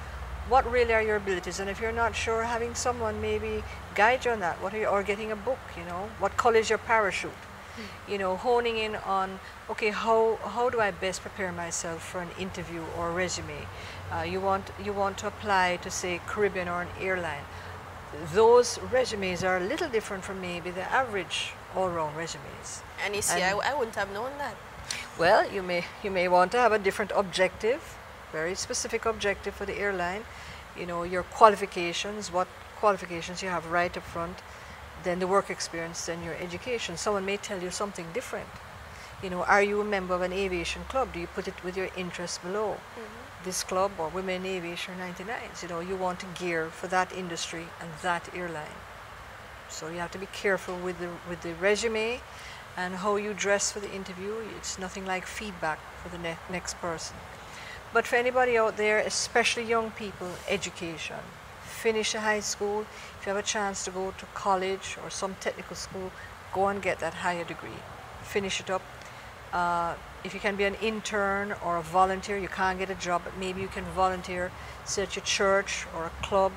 what 0.49 0.71
really 0.71 0.93
are 0.93 1.03
your 1.03 1.17
abilities? 1.17 1.61
And 1.61 1.69
if 1.69 1.81
you're 1.81 1.93
not 1.93 2.17
sure, 2.17 2.43
having 2.45 2.75
someone 2.75 3.21
maybe 3.21 3.63
guide 3.95 4.25
you 4.25 4.31
on 4.31 4.41
that, 4.41 4.63
what 4.63 4.73
are 4.75 4.79
you, 4.79 4.87
or 4.87 5.03
getting 5.03 5.31
a 5.33 5.37
book, 5.37 5.59
you 5.77 5.85
know, 5.85 6.09
what 6.19 6.37
color 6.37 6.57
is 6.57 6.69
your 6.71 6.79
parachute? 6.79 7.33
You 8.09 8.19
know, 8.19 8.37
honing 8.37 8.77
in 8.77 8.97
on, 8.97 9.39
okay, 9.71 9.91
how, 9.91 10.37
how 10.43 10.69
do 10.69 10.81
I 10.81 10.91
best 10.91 11.21
prepare 11.21 11.53
myself 11.53 12.03
for 12.03 12.21
an 12.21 12.31
interview 12.37 12.83
or 12.99 13.13
resume? 13.13 13.67
Uh, 14.11 14.23
you, 14.23 14.41
want, 14.41 14.73
you 14.83 14.93
want 14.93 15.17
to 15.19 15.29
apply 15.29 15.79
to, 15.83 15.91
say, 15.91 16.21
Caribbean 16.27 16.67
or 16.67 16.83
an 16.83 16.89
airline. 17.01 17.45
Those 18.33 18.81
resumes 18.91 19.45
are 19.45 19.59
a 19.59 19.61
little 19.61 19.89
different 19.89 20.25
from 20.25 20.41
maybe 20.41 20.71
the 20.71 20.91
average 20.91 21.53
all-round 21.77 22.17
resumes. 22.17 22.83
And 23.05 23.15
you 23.15 23.23
see, 23.23 23.41
and 23.41 23.61
I, 23.61 23.71
I 23.71 23.75
wouldn't 23.79 23.95
have 23.95 24.13
known 24.13 24.33
that. 24.39 24.57
Well, 25.19 25.51
you 25.51 25.65
may, 25.65 25.85
you 26.05 26.13
may 26.13 26.29
want 26.29 26.53
to 26.53 26.59
have 26.59 26.71
a 26.71 26.79
different 26.79 27.11
objective, 27.13 27.99
very 28.31 28.55
specific 28.55 29.05
objective 29.05 29.53
for 29.53 29.67
the 29.67 29.77
airline. 29.77 30.23
You 30.79 30.87
know, 30.87 31.03
your 31.03 31.25
qualifications, 31.25 32.31
what 32.33 32.47
qualifications 32.77 33.43
you 33.43 33.49
have 33.49 33.67
right 33.67 33.95
up 33.97 34.05
front, 34.05 34.39
then 35.03 35.19
the 35.19 35.27
work 35.27 35.51
experience, 35.51 36.07
then 36.07 36.23
your 36.23 36.35
education. 36.35 36.97
Someone 36.97 37.27
may 37.27 37.37
tell 37.37 37.61
you 37.61 37.73
something 37.73 38.07
different. 38.15 38.47
You 39.21 39.31
know, 39.31 39.43
are 39.43 39.63
you 39.63 39.81
a 39.81 39.85
member 39.85 40.15
of 40.15 40.23
an 40.23 40.33
aviation 40.33 40.85
club? 40.85 41.13
Do 41.13 41.19
you 41.19 41.27
put 41.27 41.49
it 41.49 41.65
with 41.65 41.77
your 41.77 41.89
interests 41.97 42.39
below? 42.39 42.71
Mm 42.71 43.03
-hmm. 43.03 43.45
This 43.45 43.65
club 43.65 43.91
or 43.99 44.11
Women 44.15 44.45
in 44.45 44.57
Aviation 44.57 44.95
99s, 44.99 45.63
you 45.63 45.69
know, 45.69 45.81
you 45.81 45.99
want 45.99 46.21
to 46.21 46.27
gear 46.41 46.71
for 46.71 46.89
that 46.89 47.13
industry 47.13 47.67
and 47.81 47.91
that 48.03 48.29
airline. 48.35 48.79
So 49.69 49.87
you 49.87 49.99
have 49.99 50.11
to 50.11 50.19
be 50.19 50.29
careful 50.43 50.75
with 50.85 50.99
the, 50.99 51.09
with 51.29 51.41
the 51.41 51.55
resume 51.61 52.21
and 52.79 52.95
how 52.95 53.17
you 53.17 53.35
dress 53.35 53.73
for 53.73 53.81
the 53.81 53.93
interview. 53.93 54.35
It's 54.57 54.79
nothing 54.79 55.05
like 55.05 55.27
feedback 55.27 55.81
for 56.01 56.09
the 56.11 56.19
ne 56.19 56.37
next 56.49 56.75
person. 56.81 57.17
But 57.93 58.07
for 58.07 58.17
anybody 58.17 58.57
out 58.57 58.77
there, 58.77 58.99
especially 58.99 59.65
young 59.65 59.91
people, 60.03 60.31
education. 60.49 61.23
Finish 61.63 62.15
a 62.15 62.21
high 62.21 62.45
school. 62.53 62.79
If 63.17 63.27
you 63.27 63.31
have 63.35 63.45
a 63.45 63.49
chance 63.57 63.85
to 63.87 63.91
go 63.91 64.05
to 64.21 64.27
college 64.47 64.97
or 65.03 65.11
some 65.11 65.35
technical 65.41 65.75
school, 65.75 66.13
go 66.53 66.69
and 66.69 66.81
get 66.81 67.01
that 67.01 67.15
higher 67.15 67.45
degree. 67.45 67.81
Finish 68.23 68.61
it 68.61 68.71
up. 68.71 68.83
Uh, 69.53 69.95
if 70.23 70.33
you 70.35 70.41
can 70.41 70.55
be 70.55 70.65
an 70.65 70.77
intern 70.91 71.55
or 71.65 71.79
a 71.79 71.83
volunteer, 71.83 72.39
you 72.39 72.53
can't 72.61 72.79
get 72.79 72.91
a 72.91 73.01
job, 73.07 73.23
but 73.25 73.37
maybe 73.39 73.61
you 73.61 73.73
can 73.79 73.87
volunteer, 74.03 74.53
say 74.85 75.03
at 75.03 75.17
your 75.17 75.25
church 75.25 75.87
or 75.97 76.05
a 76.13 76.15
club 76.23 76.53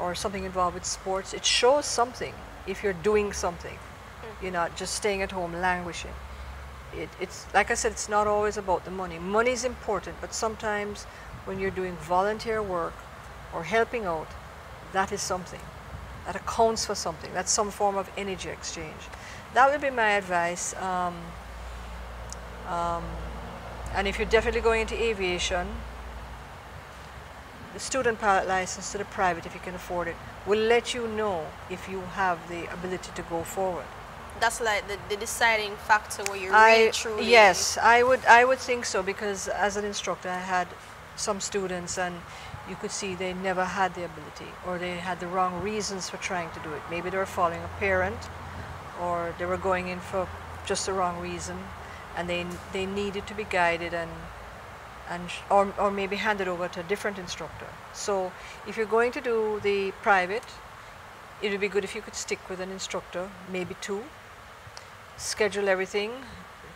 or 0.00 0.14
something 0.14 0.44
involved 0.44 0.74
with 0.74 0.86
sports. 0.86 1.34
It 1.34 1.44
shows 1.44 1.84
something 1.84 2.34
if 2.66 2.82
you're 2.82 3.00
doing 3.10 3.32
something. 3.32 3.78
You're 4.40 4.52
not 4.52 4.76
just 4.76 4.94
staying 4.94 5.22
at 5.22 5.32
home 5.32 5.52
languishing. 5.52 6.14
It, 6.94 7.08
it's 7.20 7.46
like 7.52 7.70
I 7.70 7.74
said, 7.74 7.92
it's 7.92 8.08
not 8.08 8.26
always 8.26 8.56
about 8.56 8.84
the 8.84 8.90
money. 8.90 9.18
Money 9.18 9.50
is 9.50 9.64
important, 9.64 10.16
but 10.20 10.32
sometimes 10.32 11.04
when 11.44 11.58
you're 11.58 11.70
doing 11.70 11.96
volunteer 11.96 12.62
work 12.62 12.94
or 13.52 13.64
helping 13.64 14.04
out, 14.04 14.28
that 14.92 15.12
is 15.12 15.20
something. 15.20 15.60
That 16.26 16.36
accounts 16.36 16.86
for 16.86 16.94
something. 16.94 17.32
That's 17.34 17.50
some 17.50 17.70
form 17.70 17.96
of 17.96 18.10
energy 18.16 18.48
exchange. 18.48 19.02
That 19.54 19.70
would 19.70 19.80
be 19.80 19.90
my 19.90 20.10
advice. 20.10 20.74
Um, 20.76 21.16
um, 22.68 23.04
and 23.94 24.06
if 24.06 24.18
you're 24.18 24.28
definitely 24.28 24.60
going 24.60 24.82
into 24.82 24.94
aviation, 25.02 25.66
the 27.74 27.80
student 27.80 28.20
pilot 28.20 28.46
license 28.46 28.92
to 28.92 28.98
the 28.98 29.04
private, 29.04 29.46
if 29.46 29.54
you 29.54 29.60
can 29.60 29.74
afford 29.74 30.08
it, 30.08 30.16
will 30.46 30.58
let 30.58 30.94
you 30.94 31.08
know 31.08 31.46
if 31.70 31.88
you 31.88 32.00
have 32.00 32.48
the 32.48 32.72
ability 32.72 33.10
to 33.14 33.22
go 33.22 33.42
forward 33.42 33.84
that's 34.40 34.60
like 34.60 34.86
the, 34.88 34.98
the 35.08 35.16
deciding 35.16 35.74
factor 35.76 36.22
where 36.24 36.38
you're 36.38 36.54
I, 36.54 36.76
really 36.76 36.92
truly 36.92 37.30
yes 37.30 37.78
i 37.78 38.02
would 38.02 38.24
i 38.26 38.44
would 38.44 38.58
think 38.58 38.84
so 38.84 39.02
because 39.02 39.48
as 39.48 39.76
an 39.76 39.84
instructor 39.84 40.28
i 40.28 40.38
had 40.38 40.68
some 41.16 41.40
students 41.40 41.98
and 41.98 42.14
you 42.68 42.76
could 42.76 42.90
see 42.90 43.14
they 43.14 43.32
never 43.32 43.64
had 43.64 43.94
the 43.94 44.04
ability 44.04 44.52
or 44.66 44.78
they 44.78 44.96
had 44.96 45.20
the 45.20 45.26
wrong 45.26 45.62
reasons 45.62 46.08
for 46.08 46.18
trying 46.18 46.50
to 46.50 46.60
do 46.60 46.72
it. 46.72 46.82
Maybe 46.90 47.10
they 47.10 47.16
were 47.16 47.26
following 47.26 47.62
a 47.62 47.80
parent 47.80 48.18
or 49.00 49.34
they 49.38 49.46
were 49.46 49.56
going 49.56 49.88
in 49.88 50.00
for 50.00 50.28
just 50.66 50.86
the 50.86 50.92
wrong 50.92 51.18
reason 51.20 51.56
and 52.16 52.28
they 52.28 52.46
they 52.72 52.84
needed 52.84 53.26
to 53.26 53.34
be 53.34 53.44
guided 53.44 53.94
and 53.94 54.10
and 55.08 55.30
or, 55.50 55.72
or 55.78 55.90
maybe 55.90 56.16
handed 56.16 56.48
over 56.48 56.68
to 56.68 56.80
a 56.80 56.82
different 56.82 57.18
instructor. 57.18 57.68
So 57.94 58.30
if 58.66 58.76
you're 58.76 58.86
going 58.98 59.12
to 59.12 59.20
do 59.20 59.60
the 59.62 59.92
private 60.02 60.44
it 61.40 61.50
would 61.50 61.60
be 61.60 61.68
good 61.68 61.84
if 61.84 61.94
you 61.94 62.02
could 62.02 62.16
stick 62.16 62.40
with 62.50 62.60
an 62.60 62.70
instructor 62.70 63.30
maybe 63.50 63.76
two 63.80 64.02
schedule 65.18 65.68
everything, 65.68 66.12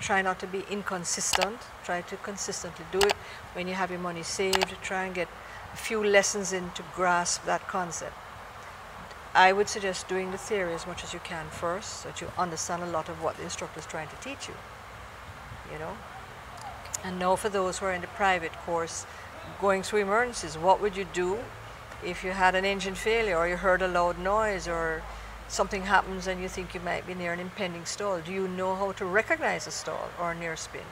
try 0.00 0.20
not 0.20 0.38
to 0.40 0.46
be 0.46 0.64
inconsistent, 0.68 1.58
try 1.84 2.02
to 2.02 2.16
consistently 2.18 2.84
do 2.90 2.98
it. 2.98 3.14
When 3.54 3.68
you 3.68 3.74
have 3.74 3.90
your 3.90 4.00
money 4.00 4.22
saved, 4.22 4.74
try 4.82 5.04
and 5.04 5.14
get 5.14 5.28
a 5.72 5.76
few 5.76 6.04
lessons 6.04 6.52
in 6.52 6.70
to 6.72 6.82
grasp 6.94 7.44
that 7.46 7.66
concept. 7.68 8.14
I 9.34 9.52
would 9.52 9.68
suggest 9.68 10.08
doing 10.08 10.30
the 10.30 10.38
theory 10.38 10.74
as 10.74 10.86
much 10.86 11.04
as 11.04 11.14
you 11.14 11.20
can 11.20 11.46
first, 11.48 12.02
so 12.02 12.08
that 12.08 12.20
you 12.20 12.30
understand 12.36 12.82
a 12.82 12.86
lot 12.86 13.08
of 13.08 13.22
what 13.22 13.36
the 13.36 13.44
instructor 13.44 13.80
is 13.80 13.86
trying 13.86 14.08
to 14.08 14.16
teach 14.16 14.48
you, 14.48 14.54
you 15.72 15.78
know. 15.78 15.96
And 17.04 17.18
now 17.18 17.36
for 17.36 17.48
those 17.48 17.78
who 17.78 17.86
are 17.86 17.92
in 17.92 18.02
the 18.02 18.08
private 18.08 18.52
course, 18.66 19.06
going 19.60 19.82
through 19.82 20.00
emergencies, 20.00 20.58
what 20.58 20.82
would 20.82 20.96
you 20.96 21.06
do 21.12 21.38
if 22.04 22.24
you 22.24 22.32
had 22.32 22.54
an 22.54 22.64
engine 22.64 22.94
failure 22.94 23.36
or 23.36 23.48
you 23.48 23.56
heard 23.56 23.80
a 23.80 23.88
loud 23.88 24.18
noise 24.18 24.68
or 24.68 25.02
something 25.52 25.82
happens 25.82 26.26
and 26.26 26.40
you 26.40 26.48
think 26.48 26.72
you 26.74 26.80
might 26.80 27.06
be 27.06 27.14
near 27.14 27.32
an 27.32 27.38
impending 27.38 27.84
stall, 27.84 28.20
do 28.20 28.32
you 28.32 28.48
know 28.48 28.74
how 28.74 28.92
to 28.92 29.04
recognize 29.04 29.66
a 29.66 29.70
stall 29.70 30.08
or 30.18 30.32
a 30.32 30.34
near 30.34 30.56
spin? 30.56 30.88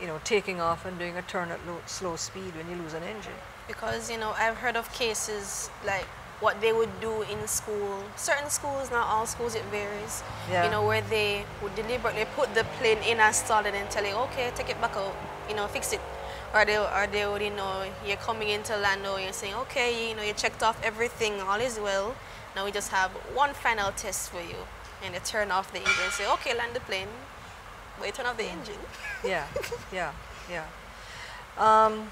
You 0.00 0.06
know, 0.06 0.20
taking 0.22 0.60
off 0.60 0.86
and 0.86 0.96
doing 0.96 1.16
a 1.16 1.22
turn 1.22 1.50
at 1.50 1.58
low, 1.66 1.78
slow 1.86 2.14
speed 2.14 2.54
when 2.54 2.70
you 2.70 2.76
lose 2.80 2.94
an 2.94 3.02
engine. 3.02 3.32
Because, 3.66 4.08
you 4.08 4.16
know, 4.16 4.32
I've 4.38 4.58
heard 4.58 4.76
of 4.76 4.92
cases 4.92 5.70
like 5.84 6.06
what 6.38 6.60
they 6.60 6.72
would 6.72 7.00
do 7.00 7.22
in 7.22 7.48
school. 7.48 8.04
Certain 8.14 8.48
schools, 8.48 8.92
not 8.92 9.08
all 9.08 9.26
schools, 9.26 9.56
it 9.56 9.64
varies. 9.72 10.22
Yeah. 10.48 10.64
You 10.64 10.70
know, 10.70 10.86
where 10.86 11.02
they 11.02 11.44
would 11.60 11.74
deliberately 11.74 12.26
put 12.36 12.54
the 12.54 12.62
plane 12.78 12.98
in 12.98 13.18
a 13.18 13.32
stall 13.32 13.64
and 13.66 13.74
then 13.74 13.88
tell 13.88 14.04
you, 14.04 14.14
okay, 14.26 14.52
take 14.54 14.68
it 14.68 14.80
back 14.80 14.96
out, 14.96 15.16
you 15.48 15.56
know, 15.56 15.66
fix 15.66 15.92
it. 15.92 16.00
Or 16.54 16.64
they, 16.64 16.78
or 16.78 17.08
they 17.10 17.26
would, 17.26 17.42
you 17.42 17.50
know, 17.50 17.84
you're 18.06 18.18
coming 18.18 18.50
into 18.50 18.76
Lando, 18.76 19.16
you're 19.16 19.32
saying, 19.32 19.54
okay, 19.66 20.10
you 20.10 20.14
know, 20.14 20.22
you 20.22 20.32
checked 20.32 20.62
off 20.62 20.80
everything, 20.84 21.40
all 21.40 21.58
is 21.58 21.80
well. 21.80 22.14
Now 22.56 22.64
we 22.64 22.72
just 22.72 22.90
have 22.90 23.10
one 23.34 23.52
final 23.52 23.92
test 23.92 24.30
for 24.30 24.40
you. 24.40 24.56
And 25.04 25.12
you 25.12 25.20
turn 25.20 25.50
off 25.50 25.70
the 25.72 25.78
engine 25.78 26.10
say, 26.10 26.26
okay, 26.32 26.56
land 26.56 26.74
the 26.74 26.80
plane. 26.80 27.08
But 27.98 28.06
you 28.06 28.12
turn 28.12 28.24
off 28.24 28.38
the 28.38 28.44
engine. 28.44 28.80
yeah, 29.24 29.46
yeah, 29.92 30.12
yeah. 30.50 30.64
Um, 31.58 32.08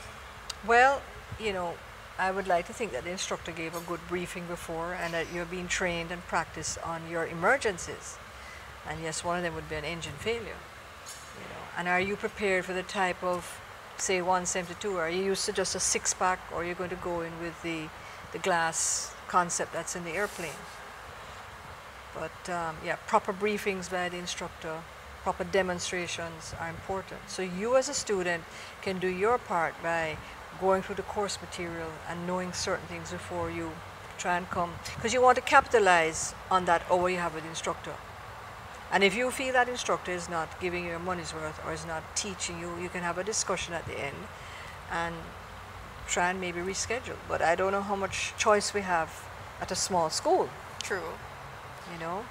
well, 0.66 1.00
you 1.40 1.54
know, 1.54 1.74
I 2.18 2.30
would 2.30 2.46
like 2.46 2.66
to 2.66 2.74
think 2.74 2.92
that 2.92 3.04
the 3.04 3.11
instructor 3.11 3.52
gave 3.52 3.74
a 3.74 3.80
good 3.80 4.00
briefing 4.07 4.44
before 4.46 4.92
and 4.92 5.14
that 5.14 5.33
you're 5.33 5.46
being 5.46 5.66
trained 5.66 6.12
and 6.12 6.22
practiced 6.26 6.78
on 6.85 7.00
your 7.11 7.26
emergencies. 7.26 8.18
And 8.87 9.02
yes, 9.02 9.24
one 9.24 9.38
of 9.38 9.44
them 9.44 9.54
would 9.54 9.70
be 9.70 9.76
an 9.76 9.85
engine 9.85 10.12
failure. 10.18 10.61
You 11.37 11.48
know, 11.48 11.64
and 11.78 11.88
are 11.88 12.00
you 12.00 12.16
prepared 12.16 12.66
for 12.66 12.74
the 12.74 12.83
type 12.83 13.22
of, 13.24 13.61
say, 13.96 14.20
172? 14.20 14.98
Are 14.98 15.09
you 15.09 15.24
used 15.24 15.46
to 15.46 15.52
just 15.52 15.74
a 15.74 15.80
six-pack 15.80 16.38
or 16.52 16.61
are 16.61 16.64
you 16.64 16.74
going 16.74 16.90
to 16.90 16.96
go 16.96 17.22
in 17.22 17.33
with 17.40 17.61
the, 17.62 17.88
the 18.33 18.38
glass 18.38 19.13
concept 19.28 19.72
that's 19.72 19.96
in 19.96 20.04
the 20.04 20.12
airplane. 20.12 20.60
But 22.14 22.50
um, 22.50 22.76
yeah, 22.84 22.96
proper 23.06 23.32
briefings 23.32 23.90
by 23.90 24.08
the 24.08 24.18
instructor, 24.18 24.82
proper 25.22 25.44
demonstrations 25.44 26.54
are 26.60 26.68
important. 26.68 27.20
So 27.28 27.42
you 27.42 27.76
as 27.76 27.88
a 27.88 27.94
student 27.94 28.44
can 28.82 28.98
do 28.98 29.08
your 29.08 29.38
part 29.38 29.74
by 29.82 30.16
going 30.60 30.82
through 30.82 30.94
the 30.96 31.02
course 31.02 31.38
material 31.40 31.90
and 32.08 32.26
knowing 32.26 32.52
certain 32.52 32.87
things 32.87 33.10
before 33.10 33.50
you 33.50 33.72
try 34.18 34.37
and 34.37 34.48
come, 34.50 34.72
because 34.94 35.12
you 35.12 35.20
want 35.20 35.37
to 35.37 35.42
capitalize 35.42 36.34
on 36.50 36.64
that 36.66 36.82
hour 36.90 37.10
you 37.10 37.18
have 37.18 37.34
with 37.34 37.42
the 37.42 37.50
instructor. 37.50 37.94
And 38.92 39.02
if 39.02 39.16
you 39.16 39.32
feel 39.32 39.52
that 39.54 39.68
instructor 39.68 40.12
is 40.12 40.28
not 40.28 40.60
giving 40.60 40.84
you 40.84 40.90
your 40.90 41.00
money's 41.00 41.34
worth 41.34 41.60
or 41.66 41.72
is 41.72 41.84
not 41.84 42.04
teaching 42.14 42.60
you, 42.60 42.70
you 42.80 42.88
can 42.88 43.02
have 43.02 43.18
a 43.18 43.24
discussion 43.24 43.74
at 43.74 43.84
the 43.87 43.98
end 43.98 44.16
and 44.92 45.14
try 46.06 46.30
and 46.30 46.40
maybe 46.40 46.60
reschedule. 46.60 47.16
But 47.28 47.42
I 47.42 47.54
don't 47.54 47.72
know 47.72 47.82
how 47.82 47.96
much 47.96 48.34
choice 48.38 48.74
we 48.74 48.82
have 48.82 49.10
at 49.60 49.70
a 49.70 49.74
small 49.74 50.10
school. 50.10 50.48
True. 50.82 51.10
You 51.92 51.98
know? 51.98 52.24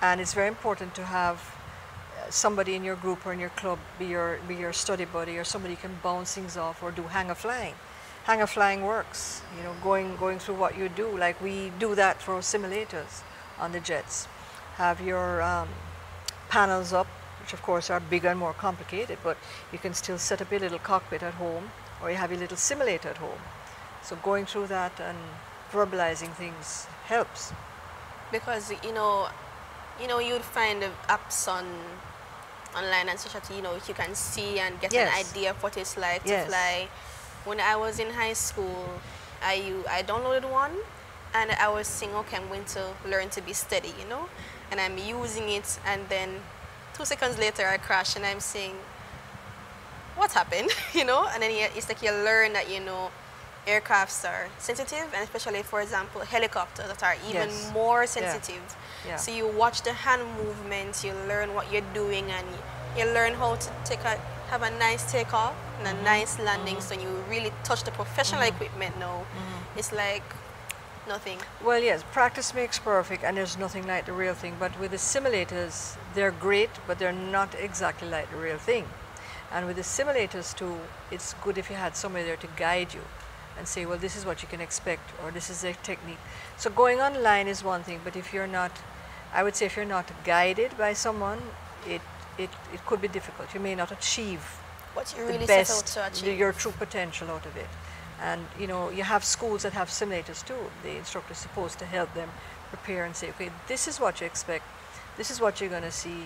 And 0.00 0.20
it's 0.20 0.34
very 0.34 0.48
important 0.48 0.94
to 0.94 1.04
have 1.04 1.36
uh, 1.36 2.30
somebody 2.30 2.74
in 2.74 2.84
your 2.84 2.96
group 2.96 3.26
or 3.26 3.32
in 3.32 3.40
your 3.40 3.50
club 3.50 3.78
be 3.98 4.06
your, 4.06 4.38
be 4.46 4.54
your 4.54 4.72
study 4.72 5.04
buddy 5.04 5.38
or 5.38 5.44
somebody 5.44 5.74
you 5.74 5.78
can 5.78 5.98
bounce 6.02 6.34
things 6.34 6.56
off 6.56 6.82
or 6.82 6.90
do 6.90 7.02
hangar 7.02 7.34
flying. 7.34 7.74
Hangar 8.24 8.46
flying 8.46 8.82
works, 8.84 9.42
you 9.56 9.62
know, 9.62 9.74
going, 9.82 10.16
going 10.16 10.38
through 10.38 10.56
what 10.56 10.76
you 10.76 10.88
do. 10.88 11.16
Like 11.16 11.40
we 11.40 11.72
do 11.78 11.94
that 11.94 12.22
for 12.22 12.38
simulators 12.38 13.22
on 13.58 13.72
the 13.72 13.80
jets. 13.80 14.28
Have 14.76 15.00
your 15.00 15.42
um, 15.42 15.68
panels 16.48 16.92
up, 16.92 17.06
which 17.40 17.52
of 17.52 17.62
course 17.62 17.90
are 17.90 18.00
bigger 18.00 18.28
and 18.28 18.38
more 18.38 18.52
complicated, 18.52 19.18
but 19.24 19.36
you 19.72 19.78
can 19.78 19.94
still 19.94 20.18
set 20.18 20.40
up 20.40 20.52
a 20.52 20.58
little 20.58 20.78
cockpit 20.78 21.22
at 21.22 21.34
home 21.34 21.70
or 22.02 22.10
you 22.10 22.16
have 22.16 22.32
a 22.32 22.36
little 22.36 22.56
simulator 22.56 23.08
at 23.08 23.18
home. 23.18 23.40
So 24.02 24.16
going 24.16 24.46
through 24.46 24.68
that 24.68 24.98
and 25.00 25.18
verbalizing 25.72 26.32
things 26.32 26.86
helps. 27.06 27.52
Because 28.30 28.72
you 28.84 28.92
know, 28.92 29.28
you 30.00 30.06
know, 30.06 30.18
you'd 30.18 30.42
find 30.42 30.82
apps 31.08 31.48
on 31.48 31.64
online 32.76 33.08
and 33.08 33.18
such 33.18 33.32
that 33.32 33.54
you 33.54 33.62
know 33.62 33.74
you 33.74 33.94
can 33.94 34.14
see 34.14 34.58
and 34.60 34.80
get 34.80 34.92
yes. 34.92 35.08
an 35.08 35.26
idea 35.26 35.50
of 35.50 35.62
what 35.62 35.76
it's 35.76 35.96
like 35.96 36.22
yes. 36.24 36.44
to 36.44 36.50
fly. 36.50 36.88
When 37.44 37.60
I 37.60 37.76
was 37.76 37.98
in 37.98 38.10
high 38.10 38.34
school, 38.34 39.00
I 39.42 39.72
I 39.88 40.02
downloaded 40.02 40.50
one, 40.50 40.72
and 41.34 41.50
I 41.52 41.68
was 41.68 41.86
saying, 41.86 42.14
okay, 42.14 42.36
I'm 42.36 42.48
going 42.48 42.64
to 42.76 42.92
learn 43.06 43.30
to 43.30 43.40
be 43.42 43.52
steady, 43.52 43.92
you 44.00 44.08
know, 44.08 44.28
and 44.70 44.80
I'm 44.80 44.98
using 44.98 45.48
it, 45.48 45.78
and 45.86 46.02
then 46.08 46.40
two 46.94 47.04
seconds 47.04 47.38
later 47.38 47.66
I 47.66 47.78
crash 47.78 48.16
and 48.16 48.24
I'm 48.24 48.40
saying, 48.40 48.74
what 50.18 50.32
happened? 50.32 50.70
you 50.94 51.04
know, 51.04 51.26
and 51.32 51.42
then 51.42 51.50
you, 51.50 51.66
it's 51.76 51.88
like 51.88 52.02
you 52.02 52.10
learn 52.12 52.52
that, 52.52 52.70
you 52.70 52.80
know, 52.80 53.10
aircrafts 53.66 54.28
are 54.28 54.48
sensitive 54.58 55.06
and 55.14 55.22
especially, 55.22 55.62
for 55.62 55.80
example, 55.80 56.20
helicopters 56.22 56.86
that 56.88 57.02
are 57.02 57.16
even 57.28 57.48
Yes. 57.48 57.70
more 57.72 58.06
sensitive. 58.06 58.62
Yeah. 59.06 59.16
So 59.16 59.30
you 59.30 59.46
watch 59.46 59.82
the 59.82 59.92
hand 59.92 60.22
movements, 60.42 61.04
you 61.04 61.12
learn 61.28 61.54
what 61.54 61.70
you're 61.72 61.90
doing 61.94 62.30
and 62.30 62.46
you 62.96 63.04
learn 63.04 63.34
how 63.34 63.56
to 63.56 63.70
take 63.84 64.00
a, 64.00 64.18
have 64.50 64.62
a 64.62 64.70
nice 64.78 65.10
takeoff 65.12 65.54
and 65.78 65.86
a 65.98 66.02
nice 66.02 66.38
landing 66.38 66.80
so 66.80 66.94
you 66.94 67.08
really 67.28 67.52
touch 67.62 67.84
the 67.84 67.90
professional 67.92 68.42
equipment 68.42 68.98
now. 68.98 69.18
Mm-hmm. 69.18 69.78
It's 69.78 69.92
like 69.92 70.24
nothing. 71.06 71.38
Well, 71.64 71.80
yes, 71.82 72.02
practice 72.12 72.54
makes 72.54 72.78
perfect, 72.78 73.22
and 73.24 73.36
there's 73.36 73.56
nothing 73.58 73.86
like 73.86 74.06
the 74.06 74.12
real 74.12 74.34
thing. 74.34 74.56
But 74.58 74.78
with 74.80 74.90
the 74.90 74.96
simulators, 74.98 75.96
they're 76.14 76.30
great, 76.32 76.70
but 76.86 76.98
they're 76.98 77.12
not 77.12 77.54
exactly 77.58 78.08
like 78.08 78.30
the 78.30 78.36
real 78.38 78.58
thing. 78.58 78.86
And 79.52 79.66
with 79.66 79.76
the 79.76 79.82
simulators 79.82 80.54
too, 80.56 80.76
it's 81.10 81.34
good 81.42 81.56
if 81.58 81.70
you 81.70 81.76
had 81.76 81.96
somebody 81.96 82.24
there 82.24 82.36
to 82.36 82.48
guide 82.56 82.92
you 82.94 83.00
and 83.56 83.66
say, 83.66 83.86
well, 83.86 83.98
this 83.98 84.16
is 84.16 84.24
what 84.24 84.42
you 84.42 84.48
can 84.48 84.60
expect, 84.60 85.10
or 85.22 85.30
this 85.30 85.50
is 85.50 85.62
the 85.62 85.72
technique. 85.82 86.18
So 86.56 86.70
going 86.70 87.00
online 87.00 87.48
is 87.48 87.64
one 87.64 87.82
thing, 87.82 88.00
but 88.04 88.14
if 88.16 88.32
you're 88.32 88.46
not, 88.46 88.72
I 89.32 89.42
would 89.42 89.56
say, 89.56 89.66
if 89.66 89.76
you're 89.76 89.84
not 89.84 90.10
guided 90.24 90.76
by 90.78 90.92
someone, 90.92 91.40
it 91.86 92.02
it, 92.38 92.50
it 92.72 92.86
could 92.86 93.00
be 93.00 93.08
difficult. 93.08 93.52
You 93.54 93.60
may 93.60 93.74
not 93.74 93.90
achieve 93.90 94.42
What 94.94 95.12
you 95.16 95.24
the 95.26 95.32
really 95.32 95.46
set 95.46 95.70
out 95.70 95.82
best, 95.84 95.94
to 95.94 96.06
achieve. 96.06 96.38
your 96.38 96.52
true 96.52 96.72
potential 96.72 97.30
out 97.30 97.44
of 97.46 97.56
it. 97.56 97.66
And 98.20 98.46
you 98.60 98.66
know, 98.66 98.90
you 98.90 99.02
have 99.02 99.24
schools 99.24 99.62
that 99.62 99.72
have 99.72 99.88
simulators 99.88 100.44
too. 100.46 100.70
The 100.82 100.96
instructor 100.96 101.32
is 101.32 101.38
supposed 101.38 101.78
to 101.80 101.84
help 101.84 102.14
them 102.14 102.28
prepare 102.68 103.04
and 103.04 103.16
say, 103.16 103.30
okay, 103.30 103.50
this 103.66 103.88
is 103.88 103.98
what 103.98 104.20
you 104.20 104.26
expect, 104.26 104.64
this 105.16 105.30
is 105.30 105.40
what 105.40 105.60
you're 105.60 105.70
going 105.70 105.82
to 105.82 105.90
see, 105.90 106.24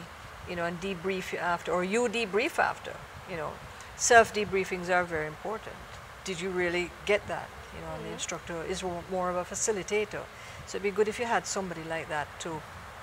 you 0.48 0.56
know, 0.56 0.64
and 0.64 0.80
debrief 0.80 1.32
you 1.32 1.38
after, 1.38 1.72
or 1.72 1.84
you 1.84 2.08
debrief 2.08 2.58
after. 2.58 2.92
You 3.32 3.38
know, 3.38 3.52
self 3.96 4.34
debriefings 4.34 4.90
are 4.90 5.04
very 5.04 5.26
important. 5.26 5.76
Did 6.24 6.38
you 6.42 6.50
really 6.50 6.90
get 7.06 7.26
that? 7.28 7.48
You 7.74 7.80
know, 7.80 7.94
and 7.96 8.04
the 8.04 8.10
instructor 8.10 8.62
is 8.64 8.84
more 9.10 9.30
of 9.30 9.36
a 9.36 9.44
facilitator. 9.44 10.24
So 10.66 10.76
it'd 10.76 10.82
be 10.82 10.90
good 10.90 11.08
if 11.08 11.18
you 11.18 11.24
had 11.24 11.46
somebody 11.46 11.82
like 11.84 12.10
that 12.10 12.28
to 12.40 12.60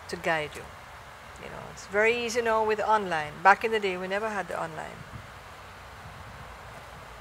to 0.10 0.16
guide 0.18 0.52
you. 0.56 0.66
You 1.44 1.50
know, 1.50 1.64
it's 1.74 1.88
very 1.88 2.16
easy 2.26 2.42
now 2.42 2.64
with 2.64 2.80
online. 2.80 3.34
Back 3.44 3.64
in 3.64 3.72
the 3.72 3.80
day, 3.80 3.98
we 3.98 4.08
never 4.08 4.30
had 4.30 4.48
the 4.48 4.62
online. 4.62 5.00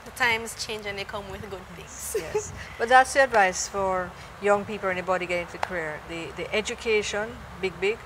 The 0.04 0.10
times 0.12 0.54
change 0.66 0.86
and 0.86 0.98
they 0.98 1.04
come 1.04 1.30
with 1.30 1.42
good 1.50 1.66
things. 1.76 2.16
yes. 2.18 2.52
But 2.78 2.88
that's 2.88 3.12
the 3.14 3.22
advice 3.24 3.68
for 3.68 4.10
young 4.42 4.64
people, 4.64 4.88
anybody 4.88 5.26
getting 5.26 5.46
into 5.46 5.52
the 5.52 5.66
career. 5.66 6.00
The, 6.08 6.28
the 6.36 6.52
education, 6.54 7.36
big, 7.62 7.78
big. 7.80 7.98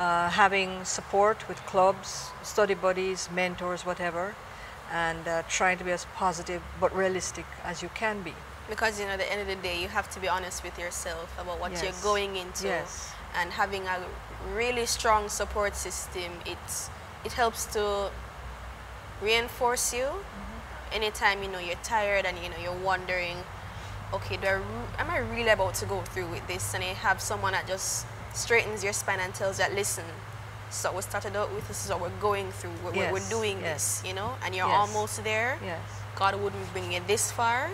Uh, 0.00 0.30
having 0.30 0.82
support 0.84 1.46
with 1.48 1.58
clubs, 1.66 2.30
study 2.42 2.72
buddies, 2.74 3.28
mentors, 3.40 3.84
whatever. 3.84 4.34
And 4.92 5.28
uh, 5.28 5.42
trying 5.58 5.76
to 5.78 5.84
be 5.84 5.92
as 5.92 6.04
positive 6.16 6.62
but 6.80 6.90
realistic 6.96 7.44
as 7.70 7.82
you 7.82 7.90
can 7.94 8.22
be. 8.22 8.32
Because 8.68 8.98
you 8.98 9.04
know, 9.06 9.12
at 9.12 9.18
the 9.18 9.30
end 9.32 9.40
of 9.42 9.46
the 9.46 9.60
day, 9.68 9.76
you 9.82 9.88
have 9.88 10.08
to 10.14 10.18
be 10.20 10.28
honest 10.36 10.64
with 10.64 10.76
yourself 10.78 11.28
about 11.42 11.60
what 11.60 11.70
you're 11.82 12.00
going 12.02 12.32
into, 12.36 12.66
Yes. 12.66 13.12
and 13.38 13.50
having 13.52 13.84
a 13.86 13.98
really 14.60 14.86
strong 14.86 15.28
support 15.28 15.76
system. 15.76 16.30
It 16.46 16.58
it 17.26 17.32
helps 17.42 17.66
to 17.76 18.10
reinforce 19.22 19.92
you 19.98 20.06
Mm-hmm. 20.06 20.94
anytime 21.00 21.42
you 21.44 21.50
know 21.52 21.58
you're 21.68 21.84
tired 21.84 22.24
and 22.24 22.36
you 22.42 22.48
know 22.50 22.56
you're 22.64 22.82
wondering, 22.92 23.36
okay, 24.16 24.36
do 24.42 24.46
I 24.46 24.58
am 25.02 25.08
I 25.10 25.18
really 25.18 25.50
about 25.58 25.74
to 25.82 25.86
go 25.86 26.00
through 26.12 26.28
with 26.30 26.44
this? 26.48 26.74
And 26.74 26.82
you 26.82 26.94
have 26.94 27.20
someone 27.20 27.52
that 27.52 27.66
just 27.68 28.06
straightens 28.34 28.82
your 28.84 28.92
spine 28.92 29.20
and 29.20 29.34
tells 29.34 29.58
you, 29.58 29.64
that, 29.64 29.74
listen. 29.74 30.04
This 30.68 30.78
is 30.78 30.84
what 30.84 30.94
we 30.96 31.02
started 31.02 31.34
out 31.36 31.52
with. 31.52 31.66
This 31.66 31.84
is 31.84 31.90
what 31.90 32.00
we're 32.00 32.20
going 32.20 32.52
through. 32.52 32.70
We're, 32.84 32.92
we're- 32.92 33.12
we're 33.12 33.28
doing 33.28 33.58
yes. 33.60 34.00
this, 34.02 34.08
you 34.08 34.14
know, 34.14 34.34
and 34.44 34.54
you're 34.54 34.68
Yes. 34.68 34.76
almost 34.88 35.24
there. 35.24 35.58
Yes. 35.64 35.80
God 36.14 36.40
wouldn't 36.40 36.72
bring 36.72 36.92
you 36.92 37.00
this 37.06 37.32
far, 37.32 37.70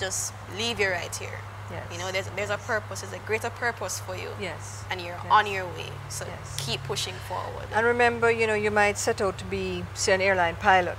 just 0.00 0.32
leave 0.56 0.80
you 0.80 0.88
right 0.90 1.14
here. 1.14 1.38
Yes. 1.70 1.84
You 1.92 1.98
know, 1.98 2.10
there's 2.10 2.28
there's 2.34 2.50
a 2.50 2.58
purpose, 2.58 3.02
there's 3.02 3.12
a 3.12 3.18
greater 3.24 3.50
purpose 3.50 4.00
for 4.00 4.16
you. 4.16 4.30
Yes. 4.40 4.82
And 4.90 5.00
you're 5.00 5.14
Yes. 5.22 5.26
on 5.30 5.46
your 5.46 5.64
way. 5.66 5.90
So 6.08 6.26
Yes. 6.26 6.56
keep 6.66 6.82
pushing 6.84 7.14
forward. 7.28 7.66
And 7.72 7.86
remember, 7.86 8.28
you 8.32 8.46
know, 8.48 8.54
you 8.54 8.72
might 8.72 8.98
set 8.98 9.20
out 9.20 9.38
to 9.38 9.44
be, 9.44 9.84
say, 9.94 10.12
an 10.14 10.20
airline 10.20 10.56
pilot. 10.56 10.98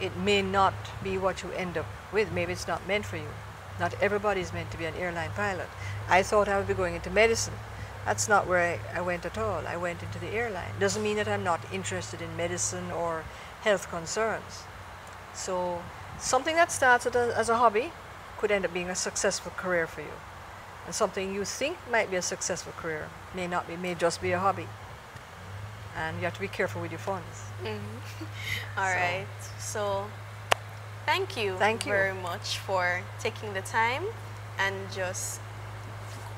It 0.00 0.16
may 0.16 0.42
not 0.42 0.74
be 1.04 1.18
what 1.18 1.44
you 1.44 1.52
end 1.52 1.78
up 1.78 1.86
with. 2.12 2.32
Maybe 2.32 2.52
it's 2.52 2.66
not 2.66 2.84
meant 2.88 3.06
for 3.06 3.16
you. 3.16 3.28
Not 3.78 3.94
everybody 4.00 4.40
is 4.40 4.52
meant 4.52 4.72
to 4.72 4.76
be 4.76 4.86
an 4.86 4.94
airline 4.96 5.30
pilot. 5.36 5.68
I 6.08 6.24
thought 6.24 6.48
I 6.48 6.56
would 6.58 6.66
be 6.66 6.74
going 6.74 6.96
into 6.96 7.10
medicine. 7.10 7.54
That's 8.04 8.28
not 8.28 8.46
where 8.46 8.78
I, 8.94 8.98
I 8.98 9.00
went 9.00 9.24
at 9.24 9.38
all. 9.38 9.66
I 9.66 9.76
went 9.76 10.02
into 10.02 10.18
the 10.18 10.28
airline. 10.28 10.72
Doesn't 10.78 11.02
mean 11.02 11.16
that 11.16 11.28
I'm 11.28 11.42
not 11.44 11.60
interested 11.72 12.20
in 12.20 12.36
medicine 12.36 12.90
or 12.90 13.24
health 13.62 13.88
concerns. 13.90 14.64
So 15.32 15.82
something 16.18 16.54
that 16.56 16.70
started 16.70 17.16
as 17.16 17.48
a 17.48 17.56
hobby 17.56 17.92
could 18.38 18.50
end 18.50 18.64
up 18.64 18.74
being 18.74 18.90
a 18.90 18.94
successful 18.94 19.52
career 19.56 19.86
for 19.86 20.02
you. 20.02 20.16
And 20.86 20.94
something 20.94 21.34
you 21.34 21.44
think 21.46 21.78
might 21.90 22.10
be 22.10 22.16
a 22.16 22.22
successful 22.22 22.72
career 22.76 23.08
may 23.34 23.46
not 23.46 23.66
be, 23.66 23.76
may 23.76 23.94
just 23.94 24.20
be 24.20 24.32
a 24.32 24.38
hobby. 24.38 24.66
And 25.96 26.18
you 26.18 26.24
have 26.24 26.34
to 26.34 26.40
be 26.40 26.48
careful 26.48 26.82
with 26.82 26.90
your 26.90 26.98
funds. 26.98 27.42
Mm-hmm. 27.62 28.24
All 28.78 28.86
So- 28.88 28.94
right. 28.94 29.26
So 29.58 30.06
thank 31.06 31.36
you 31.38 31.56
Thank 31.56 31.86
you. 31.86 31.92
very 31.92 32.14
much 32.14 32.58
for 32.58 33.00
taking 33.18 33.54
the 33.54 33.62
time 33.62 34.04
and 34.58 34.74
just 34.92 35.40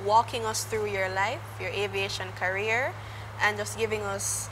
walking 0.04 0.44
us 0.44 0.64
through 0.64 0.87
your 0.87 1.09
life, 1.09 1.40
your 1.61 1.70
aviation 1.70 2.28
career, 2.32 2.92
and 3.40 3.56
just 3.56 3.78
giving 3.78 4.02
us 4.02 4.48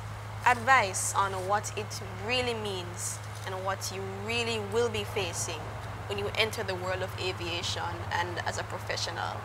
advice 0.46 1.14
on 1.14 1.32
what 1.48 1.72
it 1.76 2.00
really 2.26 2.54
means 2.54 3.18
and 3.46 3.64
what 3.64 3.92
you 3.94 4.02
really 4.26 4.60
will 4.72 4.88
be 4.88 5.04
facing 5.04 5.60
when 6.08 6.18
you 6.18 6.30
enter 6.36 6.62
the 6.62 6.74
world 6.74 7.02
of 7.02 7.10
aviation 7.20 7.82
and 8.12 8.38
as 8.46 8.58
a 8.58 8.62
professional. 8.64 9.36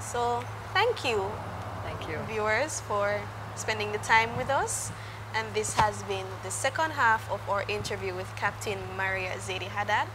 So 0.00 0.44
thank 0.72 1.04
you 1.04 1.30
Thank 1.82 2.08
you. 2.08 2.18
viewers 2.26 2.80
for 2.80 3.20
spending 3.56 3.92
the 3.92 3.98
time 3.98 4.36
with 4.36 4.50
us. 4.50 4.90
And 5.34 5.46
this 5.54 5.74
has 5.74 6.02
been 6.04 6.26
the 6.42 6.50
second 6.50 6.92
half 6.92 7.30
of 7.30 7.40
our 7.48 7.62
interview 7.68 8.14
with 8.14 8.34
Captain 8.36 8.78
Maria 8.96 9.32
Ziadie 9.38 9.68
Haddad. 9.68 10.08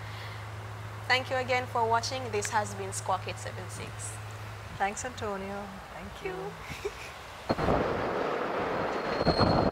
Thank 1.07 1.29
you 1.29 1.35
again 1.35 1.65
for 1.67 1.85
watching. 1.85 2.23
This 2.31 2.49
has 2.49 2.73
been 2.73 2.93
Squawk 2.93 3.21
876. 3.27 4.20
Thanks, 4.81 5.05
Antonio. 5.05 5.63
Thank 5.93 6.25
you. 6.25 6.33